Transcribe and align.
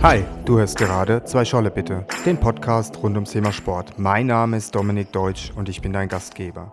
Hi, 0.00 0.24
du 0.44 0.58
hörst 0.58 0.78
gerade 0.78 1.24
Zwei 1.24 1.44
Scholle 1.44 1.72
bitte, 1.72 2.06
den 2.24 2.38
Podcast 2.38 3.02
rund 3.02 3.16
ums 3.16 3.32
Thema 3.32 3.50
Sport. 3.50 3.98
Mein 3.98 4.28
Name 4.28 4.56
ist 4.56 4.72
Dominik 4.72 5.10
Deutsch 5.10 5.50
und 5.56 5.68
ich 5.68 5.82
bin 5.82 5.92
dein 5.92 6.08
Gastgeber. 6.08 6.72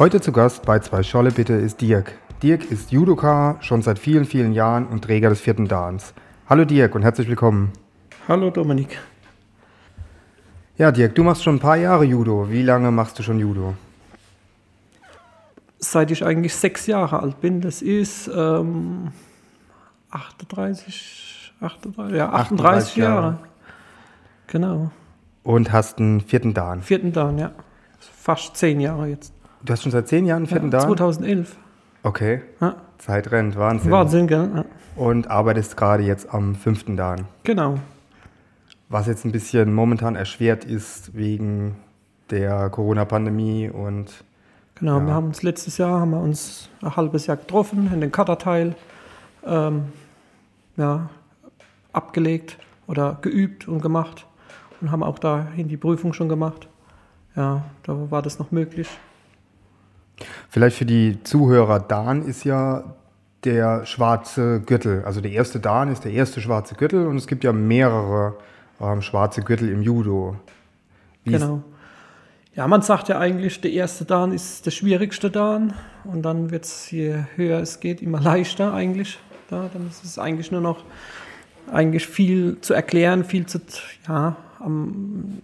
Heute 0.00 0.20
zu 0.20 0.32
Gast 0.32 0.66
bei 0.66 0.80
Zwei 0.80 1.04
Scholle 1.04 1.30
bitte 1.30 1.52
ist 1.52 1.80
Dirk. 1.80 2.18
Dirk 2.42 2.68
ist 2.68 2.90
Judoka 2.90 3.56
schon 3.60 3.82
seit 3.82 4.00
vielen, 4.00 4.24
vielen 4.24 4.52
Jahren 4.52 4.88
und 4.88 5.04
Träger 5.04 5.28
des 5.28 5.40
vierten 5.40 5.68
Dans. 5.68 6.12
Hallo 6.48 6.64
Dirk 6.64 6.96
und 6.96 7.02
herzlich 7.02 7.28
willkommen. 7.28 7.72
Hallo 8.26 8.50
Dominik. 8.50 8.98
Ja, 10.76 10.90
Dirk, 10.90 11.14
du 11.14 11.22
machst 11.22 11.44
schon 11.44 11.54
ein 11.54 11.60
paar 11.60 11.76
Jahre 11.76 12.04
Judo. 12.04 12.50
Wie 12.50 12.64
lange 12.64 12.90
machst 12.90 13.16
du 13.20 13.22
schon 13.22 13.38
Judo? 13.38 13.74
Seit 15.78 16.10
ich 16.10 16.24
eigentlich 16.24 16.56
sechs 16.56 16.88
Jahre 16.88 17.20
alt 17.20 17.40
bin, 17.40 17.60
das 17.60 17.80
ist 17.80 18.28
ähm, 18.34 19.12
38, 20.10 21.39
38, 21.60 22.16
ja, 22.16 22.30
38, 22.30 22.60
38 22.60 22.96
Jahre. 22.96 23.14
Jahre. 23.14 23.38
Genau. 24.46 24.90
Und 25.42 25.72
hast 25.72 25.98
einen 25.98 26.20
vierten 26.20 26.54
Dan? 26.54 26.82
Vierten 26.82 27.12
Dan, 27.12 27.38
ja. 27.38 27.52
Fast 27.98 28.56
zehn 28.56 28.80
Jahre 28.80 29.06
jetzt. 29.06 29.32
Du 29.62 29.72
hast 29.72 29.82
schon 29.82 29.92
seit 29.92 30.08
zehn 30.08 30.26
Jahren 30.26 30.38
einen 30.38 30.46
vierten 30.46 30.70
ja, 30.70 30.78
Dan? 30.78 30.88
2011. 30.88 31.56
Okay. 32.02 32.42
Ja. 32.60 32.76
Zeit 32.98 33.30
rennt, 33.30 33.56
Wahnsinn. 33.56 33.90
Wahnsinn, 33.90 34.26
gell? 34.26 34.50
Ja. 34.54 34.64
Und 34.96 35.30
arbeitest 35.30 35.76
gerade 35.76 36.02
jetzt 36.02 36.32
am 36.32 36.54
fünften 36.54 36.96
Dan. 36.96 37.26
Genau. 37.44 37.78
Was 38.88 39.06
jetzt 39.06 39.24
ein 39.24 39.32
bisschen 39.32 39.72
momentan 39.72 40.16
erschwert 40.16 40.64
ist 40.64 41.14
wegen 41.14 41.76
der 42.30 42.70
Corona-Pandemie 42.70 43.70
und 43.70 44.24
Genau, 44.80 44.98
ja. 44.98 45.06
wir 45.06 45.14
haben 45.14 45.26
uns 45.26 45.42
letztes 45.42 45.76
Jahr 45.76 46.00
haben 46.00 46.10
wir 46.10 46.20
uns 46.20 46.70
ein 46.80 46.96
halbes 46.96 47.26
Jahr 47.26 47.36
getroffen 47.36 47.90
in 47.92 48.00
den 48.00 48.10
Cutterteil, 48.10 48.74
ähm, 49.44 49.92
ja, 50.78 51.10
abgelegt 51.92 52.58
oder 52.86 53.18
geübt 53.22 53.68
und 53.68 53.80
gemacht 53.80 54.26
und 54.80 54.90
haben 54.90 55.02
auch 55.02 55.18
dahin 55.18 55.68
die 55.68 55.76
Prüfung 55.76 56.12
schon 56.12 56.28
gemacht. 56.28 56.68
Ja, 57.36 57.64
da 57.84 58.10
war 58.10 58.22
das 58.22 58.38
noch 58.38 58.50
möglich. 58.50 58.88
Vielleicht 60.48 60.76
für 60.76 60.84
die 60.84 61.22
Zuhörer, 61.22 61.80
Dan 61.80 62.22
ist 62.22 62.44
ja 62.44 62.84
der 63.44 63.86
schwarze 63.86 64.60
Gürtel. 64.60 65.04
Also 65.04 65.20
der 65.20 65.30
erste 65.30 65.60
Dan 65.60 65.90
ist 65.90 66.04
der 66.04 66.12
erste 66.12 66.40
schwarze 66.40 66.74
Gürtel 66.74 67.06
und 67.06 67.16
es 67.16 67.26
gibt 67.26 67.44
ja 67.44 67.52
mehrere 67.52 68.34
ähm, 68.80 69.02
schwarze 69.02 69.42
Gürtel 69.42 69.70
im 69.70 69.82
Judo. 69.82 70.36
Wie 71.24 71.32
genau. 71.32 71.62
Ja, 72.54 72.66
man 72.66 72.82
sagt 72.82 73.08
ja 73.08 73.18
eigentlich, 73.18 73.60
der 73.60 73.72
erste 73.72 74.04
Dan 74.04 74.32
ist 74.32 74.66
der 74.66 74.72
schwierigste 74.72 75.30
Dan 75.30 75.72
und 76.04 76.22
dann 76.22 76.50
wird 76.50 76.64
es, 76.64 76.90
je 76.90 77.22
höher 77.36 77.60
es 77.60 77.80
geht, 77.80 78.02
immer 78.02 78.20
leichter 78.20 78.74
eigentlich. 78.74 79.18
Ja, 79.50 79.70
dann 79.72 79.88
ist 79.88 80.04
es 80.04 80.18
eigentlich 80.18 80.50
nur 80.50 80.60
noch 80.60 80.84
eigentlich 81.72 82.06
viel 82.06 82.60
zu 82.60 82.74
erklären, 82.74 83.24
viel 83.24 83.46
zu, 83.46 83.60
ja, 84.08 84.36
am 84.58 85.38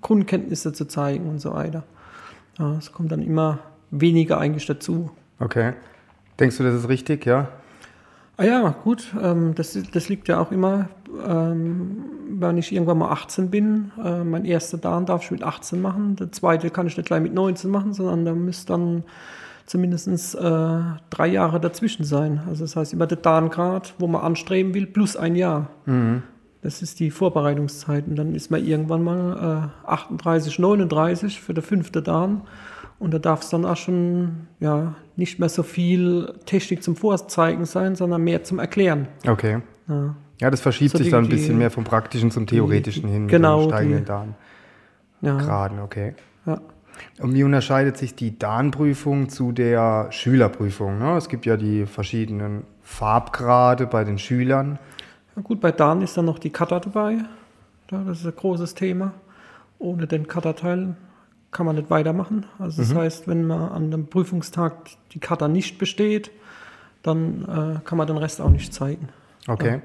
Grundkenntnisse 0.00 0.72
zu 0.72 0.86
zeigen 0.86 1.28
und 1.28 1.40
so 1.40 1.52
weiter. 1.52 1.84
Ja, 2.58 2.76
es 2.78 2.92
kommt 2.92 3.12
dann 3.12 3.22
immer 3.22 3.58
weniger 3.90 4.38
eigentlich 4.38 4.66
dazu. 4.66 5.10
Okay. 5.38 5.72
Denkst 6.38 6.58
du, 6.58 6.62
das 6.62 6.74
ist 6.74 6.88
richtig, 6.88 7.26
ja? 7.26 7.48
Ah 8.36 8.44
ja, 8.44 8.68
gut. 8.84 9.14
Ähm, 9.20 9.54
das, 9.54 9.78
das 9.92 10.08
liegt 10.08 10.28
ja 10.28 10.40
auch 10.40 10.50
immer, 10.50 10.88
ähm, 11.26 12.04
wenn 12.30 12.56
ich 12.56 12.72
irgendwann 12.72 12.98
mal 12.98 13.10
18 13.10 13.50
bin. 13.50 13.92
Äh, 14.02 14.24
mein 14.24 14.46
erster 14.46 14.78
Dan 14.78 15.04
darf 15.04 15.24
ich 15.24 15.30
mit 15.30 15.42
18 15.42 15.80
machen. 15.80 16.16
Der 16.16 16.32
zweite 16.32 16.70
kann 16.70 16.86
ich 16.86 16.96
nicht 16.96 17.06
gleich 17.06 17.20
mit 17.20 17.34
19 17.34 17.70
machen, 17.70 17.92
sondern 17.92 18.24
da 18.24 18.34
müsste 18.34 18.72
dann 18.72 19.04
zumindest 19.70 20.34
äh, 20.34 20.78
drei 21.10 21.28
Jahre 21.28 21.60
dazwischen 21.60 22.04
sein. 22.04 22.40
Also 22.48 22.64
das 22.64 22.74
heißt 22.74 22.92
immer 22.92 23.06
der 23.06 23.18
Dan-Grad, 23.18 23.94
wo 24.00 24.08
man 24.08 24.20
anstreben 24.22 24.74
will, 24.74 24.86
plus 24.86 25.16
ein 25.16 25.36
Jahr. 25.36 25.70
Mhm. 25.86 26.24
Das 26.62 26.82
ist 26.82 26.98
die 26.98 27.12
Vorbereitungszeit. 27.12 28.08
Und 28.08 28.16
dann 28.16 28.34
ist 28.34 28.50
man 28.50 28.64
irgendwann 28.64 29.04
mal 29.04 29.70
äh, 29.86 29.88
38, 29.88 30.58
39 30.58 31.40
für 31.40 31.54
den 31.54 31.62
fünften 31.62 32.02
Dan. 32.02 32.42
Und 32.98 33.14
da 33.14 33.20
darf 33.20 33.42
es 33.42 33.50
dann 33.50 33.64
auch 33.64 33.76
schon 33.76 34.48
ja, 34.58 34.96
nicht 35.14 35.38
mehr 35.38 35.48
so 35.48 35.62
viel 35.62 36.34
Technik 36.46 36.82
zum 36.82 36.96
Vorzeigen 36.96 37.64
sein, 37.64 37.94
sondern 37.94 38.22
mehr 38.22 38.42
zum 38.42 38.58
Erklären. 38.58 39.06
Okay. 39.26 39.62
Ja, 39.88 40.16
ja 40.40 40.50
das 40.50 40.60
verschiebt 40.60 40.90
so 40.90 40.98
sich 40.98 41.06
die, 41.06 41.10
dann 41.12 41.24
ein 41.24 41.30
bisschen 41.30 41.56
mehr 41.56 41.70
vom 41.70 41.84
Praktischen 41.84 42.32
zum 42.32 42.48
Theoretischen 42.48 43.06
die, 43.06 43.12
hin 43.12 43.28
genau, 43.28 43.60
mit 43.60 43.70
steigenden 43.70 44.04
Dan. 44.04 44.34
Ja. 45.20 45.36
Graden, 45.36 45.78
okay. 45.78 46.14
Ja. 46.44 46.60
Und 47.20 47.34
wie 47.34 47.44
unterscheidet 47.44 47.96
sich 47.96 48.14
die 48.14 48.38
Dan-Prüfung 48.38 49.28
zu 49.28 49.52
der 49.52 50.08
Schülerprüfung? 50.10 50.98
Ne? 50.98 51.16
Es 51.16 51.28
gibt 51.28 51.46
ja 51.46 51.56
die 51.56 51.86
verschiedenen 51.86 52.64
Farbgrade 52.82 53.86
bei 53.86 54.04
den 54.04 54.18
Schülern. 54.18 54.78
Ja 55.36 55.42
gut, 55.42 55.60
bei 55.60 55.72
Dan 55.72 56.02
ist 56.02 56.16
dann 56.16 56.24
noch 56.24 56.38
die 56.38 56.50
Cutter 56.50 56.80
dabei. 56.80 57.18
Ja, 57.90 58.02
das 58.04 58.20
ist 58.20 58.26
ein 58.26 58.36
großes 58.36 58.74
Thema. 58.74 59.12
Ohne 59.78 60.06
den 60.06 60.26
Cutter-Teil 60.26 60.96
kann 61.50 61.66
man 61.66 61.76
nicht 61.76 61.90
weitermachen. 61.90 62.46
Also 62.58 62.82
das 62.82 62.92
mhm. 62.92 62.98
heißt, 62.98 63.28
wenn 63.28 63.46
man 63.46 63.70
an 63.70 63.90
dem 63.90 64.06
Prüfungstag 64.06 64.90
die 65.12 65.18
Kata 65.18 65.48
nicht 65.48 65.78
besteht, 65.78 66.30
dann 67.02 67.42
äh, 67.42 67.80
kann 67.84 67.98
man 67.98 68.06
den 68.06 68.18
Rest 68.18 68.40
auch 68.40 68.50
nicht 68.50 68.72
zeigen. 68.72 69.08
Okay. 69.48 69.80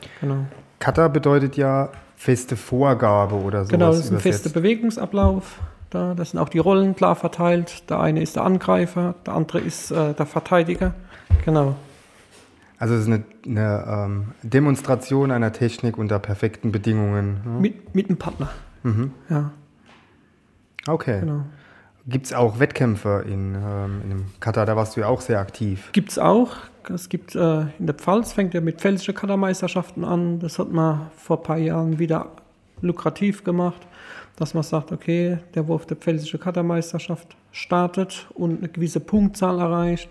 Ja, 0.00 0.08
genau. 0.20 0.46
Kata 0.78 1.08
bedeutet 1.08 1.56
ja 1.56 1.90
feste 2.16 2.56
Vorgabe 2.56 3.34
oder 3.34 3.64
so. 3.64 3.70
Genau, 3.70 3.88
das 3.88 4.00
ist 4.00 4.12
ein 4.12 4.20
fester 4.20 4.50
Bewegungsablauf. 4.50 5.58
Da, 5.92 6.14
das 6.14 6.30
sind 6.30 6.40
auch 6.40 6.48
die 6.48 6.58
Rollen 6.58 6.96
klar 6.96 7.14
verteilt. 7.16 7.88
Der 7.90 8.00
eine 8.00 8.22
ist 8.22 8.36
der 8.36 8.44
Angreifer, 8.44 9.14
der 9.26 9.34
andere 9.34 9.60
ist 9.60 9.90
äh, 9.90 10.14
der 10.14 10.24
Verteidiger. 10.24 10.94
Genau. 11.44 11.76
Also 12.78 12.94
es 12.94 13.02
ist 13.02 13.06
eine, 13.08 13.24
eine 13.46 13.84
ähm, 13.86 14.28
Demonstration 14.42 15.30
einer 15.30 15.52
Technik 15.52 15.98
unter 15.98 16.18
perfekten 16.18 16.72
Bedingungen. 16.72 17.40
Ne? 17.44 17.60
Mit, 17.60 17.94
mit 17.94 18.08
einem 18.08 18.18
Partner. 18.18 18.48
Mhm. 18.82 19.12
Ja. 19.28 19.50
Okay. 20.86 21.20
Genau. 21.20 21.44
Gibt 22.06 22.26
es 22.26 22.32
auch 22.32 22.58
Wettkämpfe 22.58 23.24
in, 23.28 23.54
ähm, 23.54 24.00
in 24.02 24.08
dem 24.08 24.24
Katar? 24.40 24.66
Da 24.66 24.74
warst 24.74 24.96
du 24.96 25.02
ja 25.02 25.08
auch 25.08 25.20
sehr 25.20 25.38
aktiv. 25.38 25.90
Gibt 25.92 26.10
es 26.10 26.18
auch. 26.18 26.56
Es 26.92 27.08
gibt 27.08 27.36
äh, 27.36 27.60
in 27.78 27.86
der 27.86 27.94
Pfalz, 27.94 28.32
fängt 28.32 28.54
ja 28.54 28.60
mit 28.60 28.80
pfälzischen 28.80 29.14
Kadermeisterschaften 29.14 30.04
an. 30.04 30.40
Das 30.40 30.58
hat 30.58 30.72
man 30.72 31.10
vor 31.16 31.36
ein 31.38 31.42
paar 31.44 31.58
Jahren 31.58 31.98
wieder 31.98 32.30
lukrativ 32.80 33.44
gemacht, 33.44 33.80
dass 34.36 34.54
man 34.54 34.62
sagt, 34.62 34.92
okay, 34.92 35.38
der 35.54 35.68
Wurf 35.68 35.86
der 35.86 35.96
pfälzische 35.96 36.38
Kadermeisterschaft 36.38 37.36
startet 37.52 38.26
und 38.34 38.58
eine 38.58 38.68
gewisse 38.68 39.00
Punktzahl 39.00 39.58
erreicht. 39.58 40.08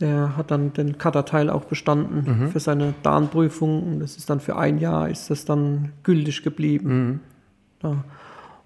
Der 0.00 0.36
hat 0.36 0.50
dann 0.50 0.72
den 0.72 0.98
Kaderteil 0.98 1.48
auch 1.50 1.64
bestanden 1.64 2.24
mhm. 2.26 2.48
für 2.48 2.60
seine 2.60 2.94
Darnprüfung 3.02 3.82
und 3.82 4.00
das 4.00 4.16
ist 4.16 4.28
dann 4.28 4.40
für 4.40 4.56
ein 4.56 4.78
Jahr 4.78 5.08
ist 5.08 5.30
das 5.30 5.44
dann 5.44 5.92
gültig 6.02 6.42
geblieben. 6.42 6.88
Mhm. 6.94 7.20
Ja. 7.82 8.04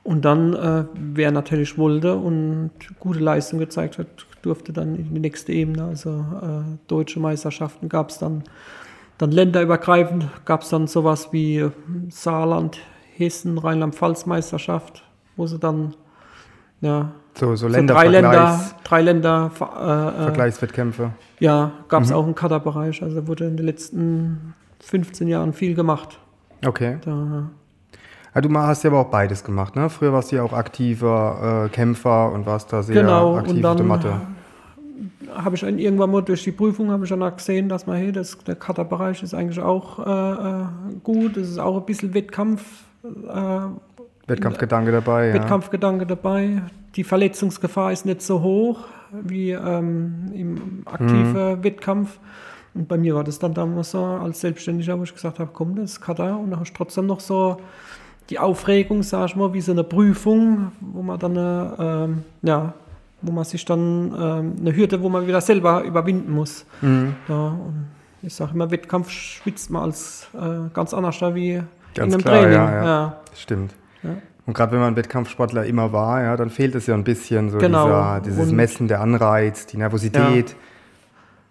Und 0.05 0.25
dann, 0.25 0.55
äh, 0.55 0.85
wer 0.95 1.31
natürlich 1.31 1.77
wollte 1.77 2.17
und 2.17 2.71
gute 2.99 3.19
Leistung 3.19 3.59
gezeigt 3.59 3.99
hat, 3.99 4.07
durfte 4.41 4.73
dann 4.73 4.95
in 4.95 5.13
die 5.13 5.21
nächste 5.21 5.53
Ebene. 5.53 5.85
Also 5.85 6.11
äh, 6.11 6.79
deutsche 6.87 7.21
Meisterschaften 7.21 7.91
gab 7.91 8.09
es 8.09 8.17
dann, 8.17 8.43
dann 9.19 9.31
länderübergreifend 9.31 10.27
gab 10.47 10.63
es 10.63 10.71
dann 10.71 10.87
sowas 10.87 11.29
wie 11.33 11.69
Saarland, 12.09 12.79
Hessen, 13.19 13.59
Rheinland-Pfalz-Meisterschaft, 13.59 15.03
wo 15.37 15.47
sie 15.47 15.59
dann 15.59 15.95
ja, 16.81 17.13
so, 17.35 17.55
so, 17.57 17.69
so 17.69 17.87
drei 17.87 18.09
Länder, 18.09 18.61
drei 18.85 19.03
Länder 19.03 19.51
äh, 19.61 19.65
äh 19.65 20.23
Vergleichswettkämpfe. 20.25 21.11
Ja, 21.41 21.73
gab 21.89 22.03
es 22.03 22.11
mhm. 22.11 22.17
auch 22.17 22.27
im 22.27 22.35
Kaderbereich. 22.35 23.03
Also 23.03 23.27
wurde 23.27 23.47
in 23.47 23.57
den 23.57 23.67
letzten 23.67 24.55
15 24.81 25.29
Jahren 25.29 25.53
viel 25.53 25.75
gemacht. 25.75 26.19
Okay. 26.67 26.99
Da, 27.05 27.49
ja, 28.35 28.41
du 28.41 28.53
hast 28.57 28.85
ja 28.85 28.91
aber 28.91 29.01
auch 29.01 29.11
beides 29.11 29.45
gemacht, 29.45 29.77
ne? 29.77 29.89
Früher 29.91 30.13
warst 30.13 30.33
du 30.33 30.37
ja 30.37 30.43
auch 30.43 30.53
aktiver 30.53 31.67
äh, 31.67 31.69
Kämpfer 31.69 32.33
und 32.33 32.47
warst 32.47 32.73
da 32.73 32.83
sehr 32.83 33.03
genau, 33.03 33.37
aktiv 33.37 33.57
und 33.57 33.63
dann 33.63 33.71
auf 33.73 33.77
der 33.77 33.87
Matte. 33.87 34.21
Habe 35.35 35.55
ich 35.55 35.61
dann 35.61 35.79
irgendwann 35.79 36.11
mal 36.11 36.23
durch 36.23 36.43
die 36.43 36.53
Prüfung 36.53 36.91
habe 36.91 37.05
ich 37.05 37.11
dann 37.11 37.37
gesehen, 37.37 37.69
dass 37.69 37.87
man 37.87 37.97
hey, 37.97 38.13
das, 38.13 38.39
der 38.39 38.57
Cutter-Bereich 38.57 39.23
ist 39.23 39.35
eigentlich 39.35 39.61
auch 39.61 39.99
äh, 39.99 40.51
äh 40.61 40.65
gut. 41.03 41.37
Es 41.37 41.51
ist 41.51 41.59
auch 41.59 41.77
ein 41.77 41.85
bisschen 41.85 42.15
Wettkampf. 42.15 42.63
Äh, 43.29 44.29
Wettkampfgedanke 44.29 44.93
dabei. 44.93 45.33
Wettkampfgedanke 45.33 46.03
ja. 46.03 46.09
dabei. 46.09 46.63
Die 46.97 47.05
Verletzungsgefahr 47.05 47.93
ist 47.93 48.05
nicht 48.05 48.23
so 48.23 48.43
hoch 48.43 48.81
wie 49.11 49.53
ähm, 49.53 50.31
im 50.35 50.83
aktiven 50.85 51.33
mhm. 51.33 51.65
Wettkampf. 51.65 52.19
Und 52.75 52.89
bei 52.89 52.99
mir 52.99 53.15
war 53.15 53.25
das 53.25 53.39
dann 53.39 53.55
damals 53.55 53.93
so 53.93 54.05
als 54.05 54.41
Selbstständiger, 54.41 54.99
wo 54.99 55.03
ich 55.03 55.15
gesagt 55.15 55.39
habe, 55.39 55.51
komm, 55.53 55.77
das 55.77 55.93
ist 55.93 56.01
Cutter. 56.01 56.39
Und 56.39 56.51
dann 56.51 56.61
hast 56.61 56.73
du 56.73 56.77
trotzdem 56.77 57.07
noch 57.07 57.21
so 57.21 57.57
die 58.31 58.39
Aufregung, 58.39 59.03
sag 59.03 59.31
ich 59.31 59.37
mal, 59.37 59.53
wie 59.55 59.61
so 59.61 59.73
eine 59.73 59.85
Prüfung, 59.85 60.73
wo 60.81 61.03
man 61.03 61.19
dann 61.19 61.37
eine, 61.37 61.75
ähm, 61.79 62.23
ja, 62.43 62.75
wo 63.23 63.33
man 63.33 63.45
sich 63.45 63.65
dann 63.65 64.15
ähm, 64.19 64.57
eine 64.61 64.77
Hürde, 64.77 65.03
wo 65.03 65.09
man 65.09 65.27
wieder 65.27 65.41
selber 65.41 65.83
überwinden 65.83 66.33
muss. 66.33 66.67
Mhm. 66.83 67.15
Ja, 67.29 67.49
und 67.49 67.87
ich 68.23 68.35
sage 68.35 68.53
immer, 68.55 68.71
Wettkampf 68.71 69.11
schwitzt 69.11 69.71
man 69.71 69.85
als 69.85 70.29
äh, 70.35 70.69
ganz 70.75 70.93
anders 70.93 71.21
wie 71.35 71.63
ganz 71.95 72.15
in 72.15 72.21
einem 72.21 72.23
klar, 72.23 72.41
Training. 72.41 72.59
Ja, 72.59 72.73
ja. 72.73 72.85
ja. 72.85 73.21
Stimmt. 73.35 73.75
Ja. 74.03 74.11
Und 74.47 74.55
gerade 74.55 74.73
wenn 74.73 74.81
man 74.81 74.97
Wettkampfsportler 74.97 75.67
immer 75.67 75.93
war, 75.93 76.23
ja, 76.23 76.37
dann 76.37 76.51
fehlt 76.51 76.75
es 76.75 76.87
ja 76.87 76.95
ein 76.95 77.05
bisschen 77.05 77.51
so 77.51 77.59
genau. 77.59 77.85
dieser, 77.87 78.21
dieses 78.21 78.49
und 78.49 78.57
Messen, 78.57 78.89
der 78.89 79.01
Anreiz, 79.01 79.67
die 79.67 79.77
Nervosität. 79.77 80.51
Ja. 80.51 80.57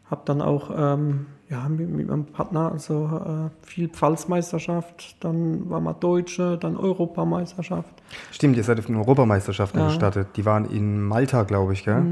Hab 0.10 0.26
dann 0.26 0.42
auch 0.42 0.72
ähm, 0.76 1.28
ja, 1.50 1.70
mit, 1.70 1.90
mit 1.90 2.08
meinem 2.08 2.26
Partner, 2.26 2.72
also 2.72 3.06
äh, 3.06 3.66
viel 3.66 3.88
Pfalzmeisterschaft, 3.88 5.24
dann 5.24 5.70
war 5.70 5.80
mal 5.80 5.94
Deutsche, 5.94 6.58
dann 6.58 6.76
Europameisterschaft. 6.76 7.90
Stimmt, 8.32 8.58
ihr 8.58 8.64
seid 8.64 8.80
auf 8.80 8.88
den 8.88 8.98
Europameisterschaften 8.98 9.80
Ja. 9.80 9.88
gestartet. 9.88 10.28
Die 10.36 10.46
waren 10.46 10.66
in 10.66 11.02
Malta, 11.02 11.44
glaube 11.44 11.74
ich, 11.74 11.86
gell? 11.86 12.04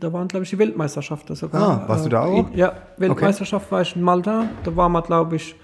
Da 0.00 0.12
waren, 0.12 0.28
glaube 0.28 0.44
ich, 0.44 0.50
die 0.50 0.58
Weltmeisterschaften 0.58 1.34
sogar. 1.36 1.82
Ah, 1.84 1.88
warst 1.88 2.06
du 2.06 2.08
da 2.08 2.22
auch? 2.22 2.46
Ja, 2.54 2.72
Weltmeisterschaft 2.96 3.70
war 3.70 3.82
ich 3.82 3.94
in 3.96 4.02
Malta. 4.02 4.44
Da 4.64 4.76
war 4.76 4.88
man, 4.88 5.02
glaube 5.02 5.36
ich, 5.36 5.54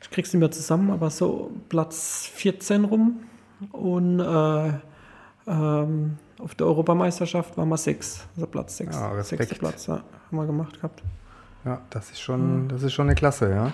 ich 0.00 0.10
krieg's 0.10 0.32
nicht 0.32 0.40
mehr 0.40 0.50
zusammen, 0.50 0.90
aber 0.90 1.10
so 1.10 1.50
Platz 1.68 2.30
14 2.34 2.84
rum. 2.84 3.20
Und 3.72 4.20
äh, 4.20 4.72
ähm, 5.46 6.16
auf 6.38 6.54
der 6.54 6.66
Europameisterschaft 6.66 7.56
waren 7.56 7.68
wir 7.68 7.76
sechs, 7.76 8.24
also 8.36 8.46
Platz 8.46 8.76
sechs. 8.76 8.94
Ja, 8.94 9.10
Respekt. 9.12 9.42
Sechster 9.42 9.58
Platz, 9.58 9.86
ja, 9.86 9.94
haben 9.96 10.36
wir 10.36 10.46
gemacht 10.46 10.74
gehabt. 10.76 11.02
Ja, 11.64 11.80
das 11.90 12.10
ist 12.10 12.20
schon, 12.20 12.68
das 12.68 12.82
ist 12.84 12.92
schon 12.92 13.06
eine 13.06 13.16
Klasse, 13.16 13.50
ja. 13.50 13.72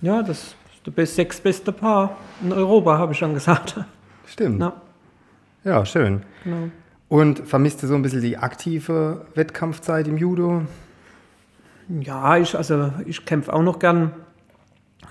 Ja, 0.00 0.22
das 0.22 0.54
ist 0.84 0.94
best, 0.94 1.16
sechs 1.16 1.40
beste 1.40 1.72
Paar 1.72 2.16
in 2.42 2.52
Europa, 2.52 2.96
habe 2.96 3.12
ich 3.12 3.18
schon 3.18 3.34
gesagt. 3.34 3.78
Stimmt. 4.26 4.58
Na, 4.58 4.72
Ja, 5.64 5.84
schön. 5.84 6.22
genau. 6.44 6.70
Und 7.08 7.46
vermisst 7.46 7.82
du 7.82 7.86
so 7.86 7.94
ein 7.94 8.02
bisschen 8.02 8.22
die 8.22 8.36
aktive 8.38 9.26
Wettkampfzeit 9.34 10.08
im 10.08 10.16
Judo? 10.16 10.62
Ja, 11.88 12.36
ich, 12.36 12.56
also 12.56 12.92
ich 13.04 13.24
kämpfe 13.26 13.52
auch 13.52 13.62
noch 13.62 13.78
gern, 13.78 14.12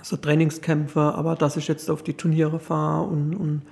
so 0.06 0.16
Trainingskämpfe, 0.16 1.00
aber 1.00 1.34
dass 1.34 1.56
ich 1.56 1.66
jetzt 1.66 1.90
auf 1.90 2.04
die 2.04 2.14
Turniere 2.14 2.60
fahre 2.60 3.08
und, 3.08 3.34
und 3.34 3.62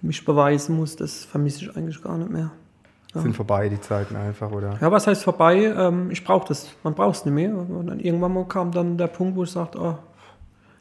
mich 0.00 0.24
beweisen 0.24 0.76
muss, 0.76 0.94
das 0.94 1.24
vermisse 1.24 1.64
ich 1.64 1.76
eigentlich 1.76 2.00
gar 2.00 2.16
nicht 2.18 2.30
mehr. 2.30 2.52
Sind 3.14 3.34
vorbei 3.34 3.68
die 3.68 3.80
Zeiten 3.80 4.16
einfach, 4.16 4.50
oder? 4.52 4.78
Ja, 4.80 4.90
was 4.90 5.06
heißt 5.06 5.24
vorbei? 5.24 5.74
Ähm, 5.76 6.10
ich 6.10 6.24
brauche 6.24 6.48
das. 6.48 6.68
Man 6.82 6.94
braucht 6.94 7.16
es 7.16 7.24
nicht 7.26 7.34
mehr. 7.34 7.54
Und 7.54 7.88
dann 7.88 8.00
irgendwann 8.00 8.32
mal 8.32 8.46
kam 8.46 8.72
dann 8.72 8.96
der 8.96 9.08
Punkt, 9.08 9.36
wo 9.36 9.42
ich 9.42 9.50
sagte, 9.50 9.78
oh, 9.78 9.98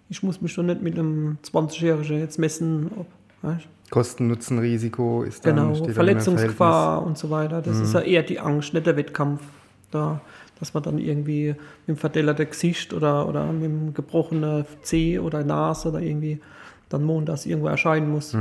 ich 0.08 0.24
muss 0.24 0.40
mich 0.40 0.56
doch 0.56 0.64
nicht 0.64 0.82
mit 0.82 0.98
einem 0.98 1.40
20-Jährigen 1.44 2.20
jetzt 2.20 2.40
messen. 2.40 2.90
Ob, 2.98 3.08
weißt? 3.42 3.68
Kosten, 3.90 4.28
Nutzen, 4.28 4.60
Risiko 4.60 5.24
ist 5.24 5.46
dann 5.46 5.74
Genau, 5.74 5.92
Verletzungsgefahr 5.92 7.06
und 7.06 7.18
so 7.18 7.30
weiter. 7.30 7.62
Das 7.62 7.80
ist 7.80 7.94
ja 7.94 8.00
eher 8.00 8.24
die 8.24 8.40
Angst, 8.40 8.74
nicht 8.74 8.86
der 8.86 8.96
Wettkampf. 8.96 9.42
Da, 9.90 10.22
dass 10.62 10.74
man 10.74 10.84
dann 10.84 10.98
irgendwie 11.00 11.48
mit 11.48 11.88
dem 11.88 11.98
verdellerten 11.98 12.48
Gesicht 12.48 12.94
oder, 12.94 13.28
oder 13.28 13.52
mit 13.52 13.64
dem 13.64 13.94
gebrochenen 13.94 14.64
Zeh 14.84 15.20
oder 15.20 15.44
Nase 15.44 15.90
oder 15.90 16.00
irgendwie 16.00 16.40
dann 16.88 17.04
montags 17.04 17.46
irgendwo 17.46 17.68
erscheinen 17.68 18.10
muss. 18.10 18.34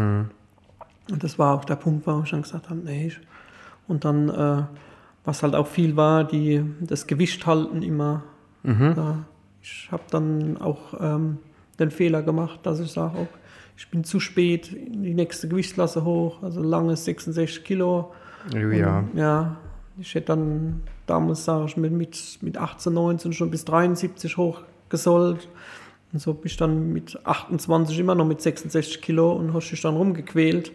Und 1.11 1.25
das 1.25 1.39
war 1.39 1.57
auch 1.57 1.65
der 1.65 1.77
Punkt, 1.77 2.07
wo 2.07 2.21
ich 2.23 2.31
dann 2.31 2.43
gesagt 2.43 2.71
habe, 2.71 2.79
nee. 2.79 3.09
Ich, 3.09 3.19
und 3.89 4.05
dann, 4.05 4.29
äh, 4.29 4.63
was 5.25 5.43
halt 5.43 5.55
auch 5.57 5.67
viel 5.67 5.97
war, 5.97 6.23
die, 6.25 6.63
das 6.81 7.07
Gewicht 7.07 7.47
halten 7.47 7.83
immer. 7.83 8.23
Ja, 8.97 9.25
ich 9.63 9.89
habe 9.91 10.03
dann 10.11 10.59
auch 10.59 10.95
ähm, 11.01 11.39
den 11.79 11.91
Fehler 11.91 12.23
gemacht, 12.23 12.61
dass 12.63 12.81
ich 12.81 12.93
sage, 12.93 13.17
oh, 13.19 13.29
ich 13.77 13.91
bin 13.91 14.05
zu 14.05 14.21
spät 14.21 14.71
in 14.73 15.03
die 15.03 15.15
nächste 15.15 15.49
Gewichtsklasse 15.49 16.05
hoch, 16.05 16.43
also 16.43 16.63
langes 16.63 17.07
66 17.07 17.65
Kilo. 17.65 18.13
Festes. 18.53 18.79
Ja, 18.79 18.99
Und, 18.99 19.09
ja, 19.15 19.57
ich 20.01 20.15
hätte 20.15 20.29
dann 20.29 20.83
damals, 21.07 21.45
sage 21.45 21.67
ich, 21.67 21.77
mit, 21.77 21.93
mit, 21.93 22.39
mit 22.41 22.59
18, 22.59 22.93
19 22.93 23.33
schon 23.33 23.51
bis 23.51 23.65
73 23.65 24.37
hochgesollt. 24.37 25.49
Und 26.13 26.19
so 26.19 26.35
bin 26.35 26.47
ich 26.47 26.57
dann 26.57 26.93
mit 26.93 27.25
28 27.25 27.99
immer 27.99 28.15
noch 28.15 28.27
mit 28.27 28.41
66 28.41 29.01
Kilo 29.01 29.33
und 29.33 29.55
hast 29.55 29.71
dich 29.71 29.81
dann 29.81 29.97
rumgequält. 29.97 30.73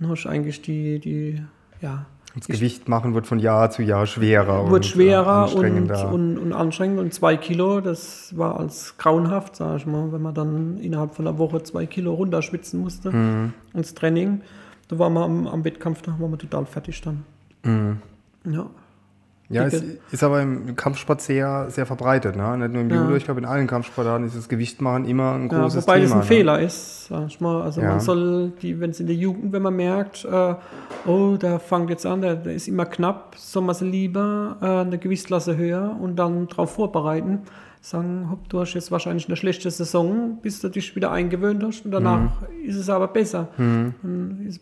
Und 0.00 0.08
hast 0.08 0.26
eigentlich 0.26 0.62
die, 0.62 0.98
die 0.98 1.42
ja, 1.80 2.06
das 2.34 2.46
Gewicht 2.46 2.88
machen 2.88 3.12
wird 3.14 3.26
von 3.26 3.38
Jahr 3.38 3.70
zu 3.70 3.82
Jahr 3.82 4.06
schwerer. 4.06 4.64
wird 4.64 4.72
und, 4.72 4.86
schwerer 4.86 5.26
äh, 5.26 5.54
und, 5.54 5.64
anstrengender. 5.64 6.12
und, 6.12 6.38
und 6.38 6.52
anstrengend. 6.54 6.98
Und 7.00 7.12
zwei 7.12 7.36
Kilo, 7.36 7.80
das 7.82 8.34
war 8.36 8.58
als 8.58 8.96
grauenhaft, 8.96 9.56
sage 9.56 9.76
ich 9.76 9.86
mal, 9.86 10.10
wenn 10.12 10.22
man 10.22 10.32
dann 10.34 10.78
innerhalb 10.78 11.14
von 11.14 11.26
einer 11.26 11.36
Woche 11.38 11.62
zwei 11.62 11.84
Kilo 11.84 12.14
runterschwitzen 12.14 12.80
musste 12.80 13.10
Mhm. 13.12 13.52
ins 13.74 13.92
Training. 13.94 14.40
Da 14.88 14.98
war 14.98 15.10
man 15.10 15.22
am, 15.24 15.46
am 15.46 15.64
Wettkampf, 15.64 16.00
da 16.02 16.12
waren 16.18 16.30
wir 16.30 16.38
total 16.38 16.64
fertig 16.64 17.02
dann. 17.02 17.24
Mhm. 17.64 17.98
Ja. 18.44 18.66
Ja, 19.48 19.64
es 19.66 19.82
ist 20.10 20.24
aber 20.24 20.40
im 20.40 20.76
Kampfsport 20.76 21.20
sehr, 21.20 21.66
sehr 21.68 21.84
verbreitet. 21.84 22.36
Ne? 22.36 22.56
Nicht 22.56 22.72
nur 22.72 22.80
im 22.82 22.88
Ja. 22.88 23.02
Judo, 23.02 23.16
ich 23.16 23.24
glaube 23.24 23.40
in 23.40 23.44
allen 23.44 23.66
Kampfsportarten 23.66 24.26
ist 24.26 24.34
das 24.34 24.48
Gewicht 24.48 24.80
machen 24.80 25.04
immer 25.04 25.34
ein 25.34 25.50
Ja, 25.50 25.60
großes 25.60 25.82
wobei 25.82 25.96
Thema. 25.96 26.04
das 26.04 26.12
ein 26.12 26.18
ne? 26.20 26.24
Fehler 26.24 26.60
ist, 26.60 27.06
sag 27.08 27.26
ich 27.26 27.38
mal. 27.38 27.60
Also 27.60 27.82
Ja. 27.82 27.90
man 27.90 28.00
soll, 28.00 28.52
die, 28.62 28.80
wenn 28.80 28.90
es 28.90 29.00
in 29.00 29.08
der 29.08 29.16
Jugend, 29.16 29.52
wenn 29.52 29.60
man 29.60 29.76
merkt, 29.76 30.24
äh, 30.24 30.54
oh, 31.06 31.36
der 31.36 31.60
fängt 31.60 31.90
jetzt 31.90 32.06
an, 32.06 32.22
der, 32.22 32.36
der 32.36 32.54
ist 32.54 32.66
immer 32.66 32.86
knapp, 32.86 33.34
soll 33.36 33.62
man 33.62 33.74
sie 33.74 33.84
lieber 33.84 34.56
äh, 34.62 34.66
eine 34.86 34.96
Gewichtsklasse 34.96 35.54
höher 35.54 35.98
und 36.00 36.16
dann 36.16 36.48
darauf 36.48 36.72
vorbereiten. 36.72 37.40
Sagen, 37.82 38.28
hopp, 38.30 38.48
du 38.48 38.60
hast 38.60 38.72
jetzt 38.72 38.90
wahrscheinlich 38.90 39.26
eine 39.26 39.36
schlechte 39.36 39.70
Saison, 39.70 40.38
bis 40.40 40.60
du 40.62 40.70
dich 40.70 40.96
wieder 40.96 41.10
eingewöhnt 41.10 41.62
hast 41.62 41.84
und 41.84 41.90
danach 41.90 42.20
Mhm. 42.20 42.64
ist 42.64 42.76
es 42.76 42.88
aber 42.88 43.08
besser. 43.08 43.48
Dann 43.58 43.94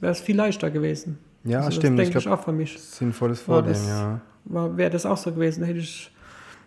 wäre 0.00 0.10
es 0.12 0.20
viel 0.20 0.36
leichter 0.36 0.70
gewesen. 0.70 1.18
Ja, 1.44 1.60
also 1.60 1.70
stimmt. 1.72 1.98
Das 1.98 2.08
Ich 2.08 2.12
denke 2.12 2.18
ich, 2.18 2.24
glaub- 2.24 2.38
auch 2.40 2.44
für 2.44 2.52
mich. 2.52 2.78
Sinnvolles 2.78 3.40
Vorgehen, 3.40 3.76
ja. 3.88 4.20
Wäre 4.44 4.90
das 4.90 5.06
auch 5.06 5.16
so 5.16 5.32
gewesen, 5.32 5.64
hätte 5.64 5.78
ich 5.78 6.10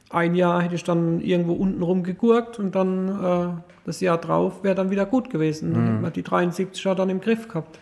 ein 0.10 0.36
Jahr 0.36 0.62
hätte 0.62 0.76
ich 0.76 0.84
dann 0.84 1.22
irgendwo 1.22 1.54
unten 1.54 1.82
rum 1.82 2.04
gegurkt 2.04 2.60
und 2.60 2.76
dann 2.76 3.08
äh, 3.10 3.62
das 3.86 4.00
Jahr 4.00 4.20
drauf 4.20 4.64
wäre 4.64 4.76
dann 4.76 4.92
wieder 4.92 5.08
gut 5.08 5.30
gewesen. 5.32 5.74
Dann 5.74 5.86
hätte 5.88 6.02
man 6.02 6.14
die 6.14 6.22
73 6.24 6.86
er 6.86 6.96
dann 6.96 7.10
im 7.10 7.20
Griff 7.20 7.48
gehabt. 7.48 7.80